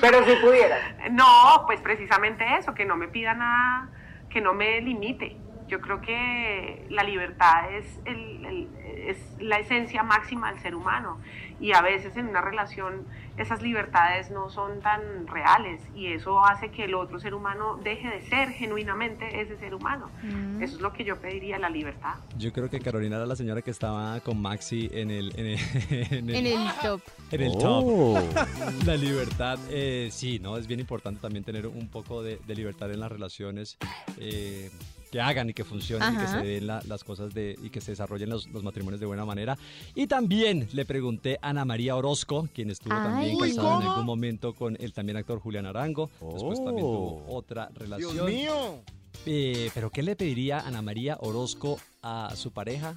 Pero 0.00 0.24
si 0.24 0.34
pudiera. 0.36 0.76
No, 1.10 1.64
pues 1.66 1.80
precisamente 1.80 2.44
eso, 2.58 2.74
que 2.74 2.84
no 2.84 2.96
me 2.96 3.08
pida 3.08 3.34
nada, 3.34 3.88
que 4.28 4.40
no 4.40 4.52
me 4.52 4.80
limite. 4.80 5.36
Yo 5.68 5.80
creo 5.80 6.00
que 6.00 6.86
la 6.90 7.02
libertad 7.02 7.72
es, 7.74 7.84
el- 8.04 8.44
el- 8.46 8.68
es 9.08 9.18
la 9.40 9.58
esencia 9.58 10.02
máxima 10.02 10.52
del 10.52 10.60
ser 10.62 10.74
humano 10.74 11.18
y 11.60 11.72
a 11.72 11.80
veces 11.80 12.16
en 12.16 12.26
una 12.28 12.40
relación 12.40 13.04
esas 13.36 13.60
libertades 13.62 14.30
no 14.30 14.48
son 14.50 14.80
tan 14.80 15.26
reales 15.26 15.80
y 15.94 16.06
eso 16.12 16.44
hace 16.44 16.70
que 16.70 16.84
el 16.84 16.94
otro 16.94 17.18
ser 17.20 17.34
humano 17.34 17.78
deje 17.82 18.08
de 18.08 18.22
ser 18.22 18.50
genuinamente 18.50 19.40
ese 19.40 19.56
ser 19.58 19.74
humano. 19.74 20.10
Mm. 20.22 20.62
Eso 20.62 20.76
es 20.76 20.80
lo 20.80 20.92
que 20.92 21.04
yo 21.04 21.16
pediría, 21.20 21.58
la 21.58 21.68
libertad. 21.68 22.14
Yo 22.38 22.52
creo 22.52 22.70
que 22.70 22.80
Carolina 22.80 23.16
era 23.16 23.26
la 23.26 23.36
señora 23.36 23.60
que 23.62 23.70
estaba 23.70 24.20
con 24.20 24.40
Maxi 24.40 24.88
en 24.92 25.10
el, 25.10 25.32
en 25.38 25.46
el, 25.46 25.58
en 26.12 26.30
En 26.30 26.46
el 26.46 26.68
top. 26.82 27.00
En 27.30 27.42
el 27.42 27.52
Oh. 27.56 28.14
top. 28.20 28.86
La 28.86 28.96
libertad, 28.96 29.58
eh, 29.70 30.08
sí, 30.12 30.38
¿no? 30.38 30.56
Es 30.56 30.66
bien 30.66 30.80
importante 30.80 31.20
también 31.20 31.44
tener 31.44 31.66
un 31.66 31.88
poco 31.88 32.22
de, 32.22 32.38
de 32.46 32.54
libertad 32.54 32.90
en 32.92 33.00
las 33.00 33.10
relaciones. 33.12 33.76
eh, 34.18 34.70
que 35.10 35.20
hagan 35.20 35.48
y 35.50 35.54
que 35.54 35.64
funcionen 35.64 36.14
y 36.14 36.18
que 36.18 36.26
se 36.26 36.36
den 36.38 36.66
la- 36.66 36.82
las 36.86 37.04
cosas 37.04 37.32
de, 37.32 37.56
y 37.62 37.70
que 37.70 37.80
se 37.80 37.92
desarrollen 37.92 38.28
los, 38.28 38.46
los 38.48 38.62
matrimonios 38.62 39.00
de 39.00 39.06
buena 39.06 39.24
manera. 39.24 39.56
Y 39.94 40.06
también 40.06 40.68
le 40.72 40.84
pregunté 40.84 41.38
a 41.42 41.50
Ana 41.50 41.64
María 41.64 41.96
Orozco, 41.96 42.48
quien 42.54 42.70
estuvo 42.70 42.94
también 42.94 43.38
casada 43.38 43.80
en 43.82 43.86
algún 43.88 44.04
momento 44.06 44.54
con 44.54 44.76
el 44.80 44.92
también 44.92 45.16
actor 45.16 45.38
Julián 45.40 45.66
Arango. 45.66 46.10
Después 46.32 46.58
también 46.64 46.86
tuvo 46.86 47.24
otra 47.28 47.68
relación. 47.74 48.12
Dios 48.12 48.26
mío. 48.26 48.80
Eh, 49.24 49.70
Pero 49.74 49.90
¿qué 49.90 50.02
le 50.02 50.14
pediría 50.14 50.60
Ana 50.60 50.82
María 50.82 51.16
Orozco 51.20 51.78
a 52.02 52.32
su 52.36 52.52
pareja? 52.52 52.96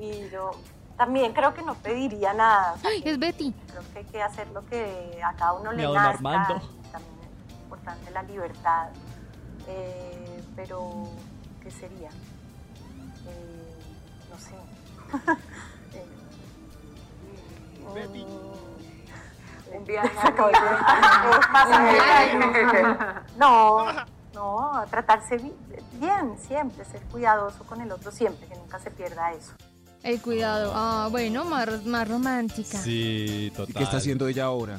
Y 0.00 0.30
yo 0.32 0.52
también 0.96 1.32
creo 1.32 1.52
que 1.54 1.62
no 1.62 1.74
pediría 1.74 2.32
nada. 2.34 2.74
o 2.74 2.78
sea, 2.78 2.90
Ay, 2.90 3.02
es 3.04 3.18
Betty. 3.18 3.52
Creo 3.68 3.82
que 3.92 3.98
hay 3.98 4.04
que 4.06 4.22
hacer 4.22 4.46
lo 4.48 4.64
que 4.66 5.18
a 5.24 5.34
cada 5.34 5.54
uno 5.54 5.72
le 5.72 5.82
nazca. 5.82 6.08
Armando. 6.10 6.54
También 6.92 7.14
es 7.48 7.62
importante 7.64 8.10
la 8.12 8.22
libertad. 8.22 8.88
Eh, 9.68 10.07
pero, 10.58 11.06
¿qué 11.62 11.70
sería? 11.70 12.08
Eh, 13.28 13.74
no 14.30 14.38
sé. 14.38 14.54
Eh, 15.94 16.04
mm, 18.04 18.08
un 19.76 19.84
viaje 19.86 20.10
No, 23.38 23.86
no, 24.34 24.84
tratarse 24.90 25.36
bi- 25.38 25.54
bien, 25.94 26.36
siempre, 26.46 26.84
ser 26.84 27.00
cuidadoso 27.04 27.62
con 27.64 27.80
el 27.80 27.90
otro 27.92 28.10
siempre, 28.10 28.46
que 28.48 28.56
nunca 28.56 28.78
se 28.80 28.90
pierda 28.90 29.32
eso. 29.32 29.52
El 30.02 30.20
cuidado. 30.20 30.72
Ah, 30.74 31.08
bueno, 31.10 31.44
más, 31.44 31.84
más 31.86 32.06
romántica. 32.08 32.76
Sí, 32.78 33.46
¿Y 33.46 33.50
total. 33.52 33.74
qué 33.74 33.82
está 33.84 33.96
haciendo 33.96 34.28
ella 34.28 34.44
ahora? 34.44 34.78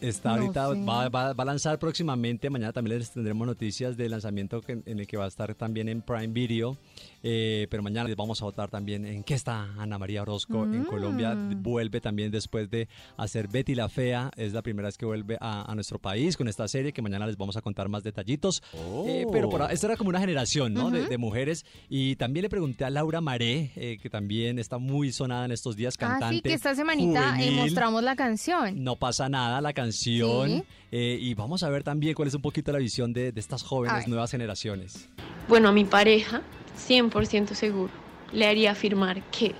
Está 0.00 0.36
No 0.36 0.42
ahorita, 0.42 0.72
sé. 0.74 0.84
va, 0.84 1.08
va- 1.08 1.32
va 1.32 1.42
a 1.42 1.46
lanzar 1.46 1.78
próximamente, 1.80 2.48
mañana 2.50 2.72
también 2.72 2.98
les 3.00 3.10
tendremos 3.10 3.46
noticias 3.48 3.96
del 3.96 4.12
lanzamiento 4.12 4.60
que- 4.60 4.80
en 4.86 5.00
el 5.00 5.06
que 5.08 5.16
va 5.16 5.24
a 5.24 5.28
estar 5.28 5.52
también 5.56 5.88
en 5.88 6.02
Prime 6.02 6.28
Video, 6.28 6.76
eh, 7.24 7.66
pero 7.68 7.82
mañana 7.82 8.06
les 8.06 8.16
vamos 8.16 8.40
a 8.40 8.44
votar 8.44 8.70
también 8.70 9.04
en 9.04 9.24
qué 9.24 9.34
está 9.34 9.64
Ana 9.76 9.98
María 9.98 10.22
Orozco 10.22 10.62
en 10.62 10.82
Mm. 10.82 10.86
Colombia, 10.86 11.34
vuelve 11.56 12.00
también 12.00 12.30
después 12.30 12.70
de 12.70 12.86
hacer 13.16 13.48
Betty 13.48 13.74
la 13.74 13.88
Fea, 13.88 14.30
es 14.36 14.52
la 14.52 14.62
primera 14.62 14.86
vez 14.86 14.96
que 14.96 15.04
vuelve 15.04 15.36
a, 15.40 15.68
a 15.68 15.74
nuestro 15.74 15.98
país 15.98 16.36
con 16.36 16.46
esta 16.46 16.68
serie 16.68 16.92
que 16.92 17.02
mañana 17.02 17.26
les 17.26 17.36
vamos 17.36 17.56
a 17.56 17.60
contar 17.60 17.88
más 17.88 18.04
detallitos, 18.04 18.62
Eh, 19.08 19.26
pero 19.32 19.50
por, 19.50 19.62
esta 19.72 19.86
era 19.88 19.96
como 19.96 20.10
una 20.10 20.20
generación 20.20 20.74
¿no? 20.74 20.90
de, 20.92 21.08
de 21.08 21.18
mujeres 21.18 21.66
y 21.88 22.14
también 22.14 22.42
le 22.42 22.48
pregunté 22.48 22.84
a 22.84 22.90
Laura 22.90 23.20
Maré, 23.20 23.72
eh, 23.74 23.98
que 24.00 24.08
también 24.08 24.60
está 24.60 24.78
muy 24.78 25.10
sonada 25.10 25.44
en 25.46 25.50
estos 25.50 25.74
días, 25.74 25.96
cantante. 25.96 26.24
Ah, 26.24 26.30
sí, 26.30 26.40
que 26.42 26.52
esta 26.54 26.74
semanita 26.76 27.36
eh, 27.42 27.50
mostramos 27.50 28.04
la 28.04 28.14
canción. 28.14 28.84
No 28.84 28.94
pasa 28.94 29.28
nada, 29.28 29.60
la 29.60 29.72
canción. 29.72 29.87
Sí. 29.92 30.62
Eh, 30.90 31.18
y 31.20 31.34
vamos 31.34 31.62
a 31.62 31.68
ver 31.70 31.82
también 31.84 32.14
cuál 32.14 32.28
es 32.28 32.34
un 32.34 32.42
poquito 32.42 32.72
la 32.72 32.78
visión 32.78 33.12
de, 33.12 33.32
de 33.32 33.40
estas 33.40 33.62
jóvenes, 33.62 34.08
nuevas 34.08 34.30
generaciones. 34.30 35.08
Bueno, 35.48 35.68
a 35.68 35.72
mi 35.72 35.84
pareja, 35.84 36.42
100% 36.88 37.54
seguro, 37.54 37.90
le 38.32 38.46
haría 38.46 38.70
afirmar 38.72 39.22
que 39.30 39.54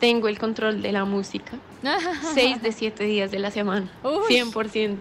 tengo 0.00 0.28
el 0.28 0.38
control 0.38 0.80
de 0.80 0.92
la 0.92 1.04
música 1.04 1.58
6 2.34 2.62
de 2.62 2.72
7 2.72 3.04
días 3.04 3.30
de 3.30 3.38
la 3.40 3.50
semana, 3.50 3.90
Uy. 4.04 4.34
100%. 4.36 4.96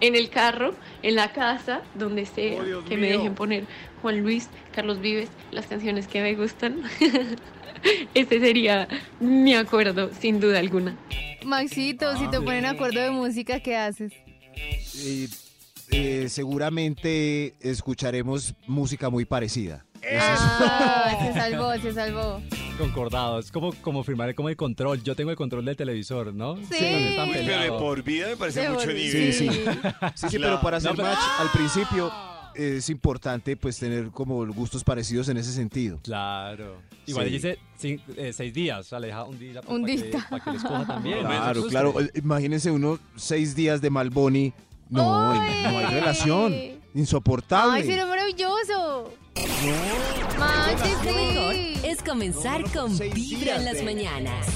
En 0.00 0.14
el 0.16 0.28
carro, 0.30 0.74
en 1.02 1.14
la 1.14 1.32
casa, 1.32 1.82
donde 1.94 2.26
sea, 2.26 2.60
Oh, 2.62 2.84
que 2.84 2.96
me 2.96 3.08
mío. 3.08 3.18
dejen 3.18 3.34
poner 3.34 3.64
Juan 4.02 4.20
Luis, 4.22 4.48
Carlos 4.74 5.00
Vives, 5.00 5.28
las 5.50 5.66
canciones 5.66 6.06
que 6.08 6.20
me 6.22 6.34
gustan. 6.34 6.82
Ese 8.14 8.40
sería 8.40 8.88
mi 9.20 9.54
acuerdo, 9.54 10.10
sin 10.20 10.40
duda 10.40 10.58
alguna. 10.58 10.96
Maxito, 11.44 12.16
si 12.18 12.28
te 12.28 12.40
ponen 12.40 12.66
acuerdo 12.66 13.00
de 13.00 13.10
música, 13.10 13.60
¿qué 13.60 13.76
haces? 13.76 14.12
Eh, 14.98 15.28
eh, 15.90 16.26
seguramente 16.28 17.54
escucharemos 17.60 18.54
música 18.66 19.08
muy 19.10 19.24
parecida. 19.24 19.84
Ah, 20.20 21.16
se 21.22 21.32
salvó, 21.32 21.72
se 21.80 21.92
salvó. 21.92 22.40
Concordado, 22.78 23.38
es 23.38 23.52
como, 23.52 23.72
como 23.82 24.02
firmar 24.04 24.34
como 24.34 24.48
el 24.48 24.56
control. 24.56 25.02
Yo 25.02 25.14
tengo 25.14 25.30
el 25.30 25.36
control 25.36 25.64
del 25.66 25.76
televisor, 25.76 26.32
¿no? 26.34 26.56
Sí. 26.56 26.76
pero 27.32 27.60
de 27.60 27.68
por 27.78 28.02
vida 28.02 28.28
me 28.28 28.36
parece 28.36 28.62
De 28.62 28.70
mucho 28.70 28.86
nivel. 28.86 29.32
Sí, 29.32 29.32
sí. 29.32 29.48
Sí. 29.50 29.64
Sí, 30.14 30.28
sí, 30.30 30.36
Claro. 30.38 30.54
pero 30.54 30.60
para 30.62 30.76
hacer 30.78 30.90
No, 30.92 30.96
pero- 30.96 31.08
match 31.08 31.18
al 31.38 31.50
principio 31.50 32.10
es 32.54 32.90
importante 32.90 33.56
pues 33.56 33.78
tener 33.78 34.10
como 34.10 34.46
gustos 34.52 34.84
parecidos 34.84 35.28
en 35.28 35.36
ese 35.36 35.52
sentido. 35.52 35.98
Claro. 36.02 36.76
Igual 37.06 37.26
Sí. 37.26 37.32
dice 37.32 37.58
eh, 38.16 38.32
seis 38.32 38.52
días, 38.54 38.80
o 38.80 38.82
sea, 38.84 39.00
le 39.00 39.08
deja 39.08 39.24
un 39.24 39.38
día 39.38 39.60
Un 39.66 39.82
para 39.82 39.94
que, 39.96 40.02
día. 40.02 40.26
para 40.30 40.44
que 40.44 40.50
les 40.52 40.62
coja 40.62 40.86
también. 40.86 41.18
Claro, 41.20 41.66
claro. 41.66 42.00
Eh, 42.00 42.10
Imagínense 42.14 42.70
uno 42.70 42.98
seis 43.16 43.54
días 43.54 43.80
de 43.80 43.90
Malboni. 43.90 44.52
No, 44.88 45.30
¡Ay! 45.32 45.62
no 45.62 45.78
hay 45.78 45.86
relación. 45.86 46.54
Insoportable. 46.94 47.80
¡Ay, 47.80 47.86
será 47.86 48.06
maravilloso! 48.06 49.12
¡Manches, 50.38 51.04
Lo 51.04 51.12
mejor 51.12 51.54
sí! 51.54 51.74
es 51.84 52.02
comenzar 52.02 52.62
con 52.72 52.98
Vibra 52.98 53.56
en 53.56 53.64
las 53.64 53.74
de- 53.76 53.82
mañanas. 53.84 54.46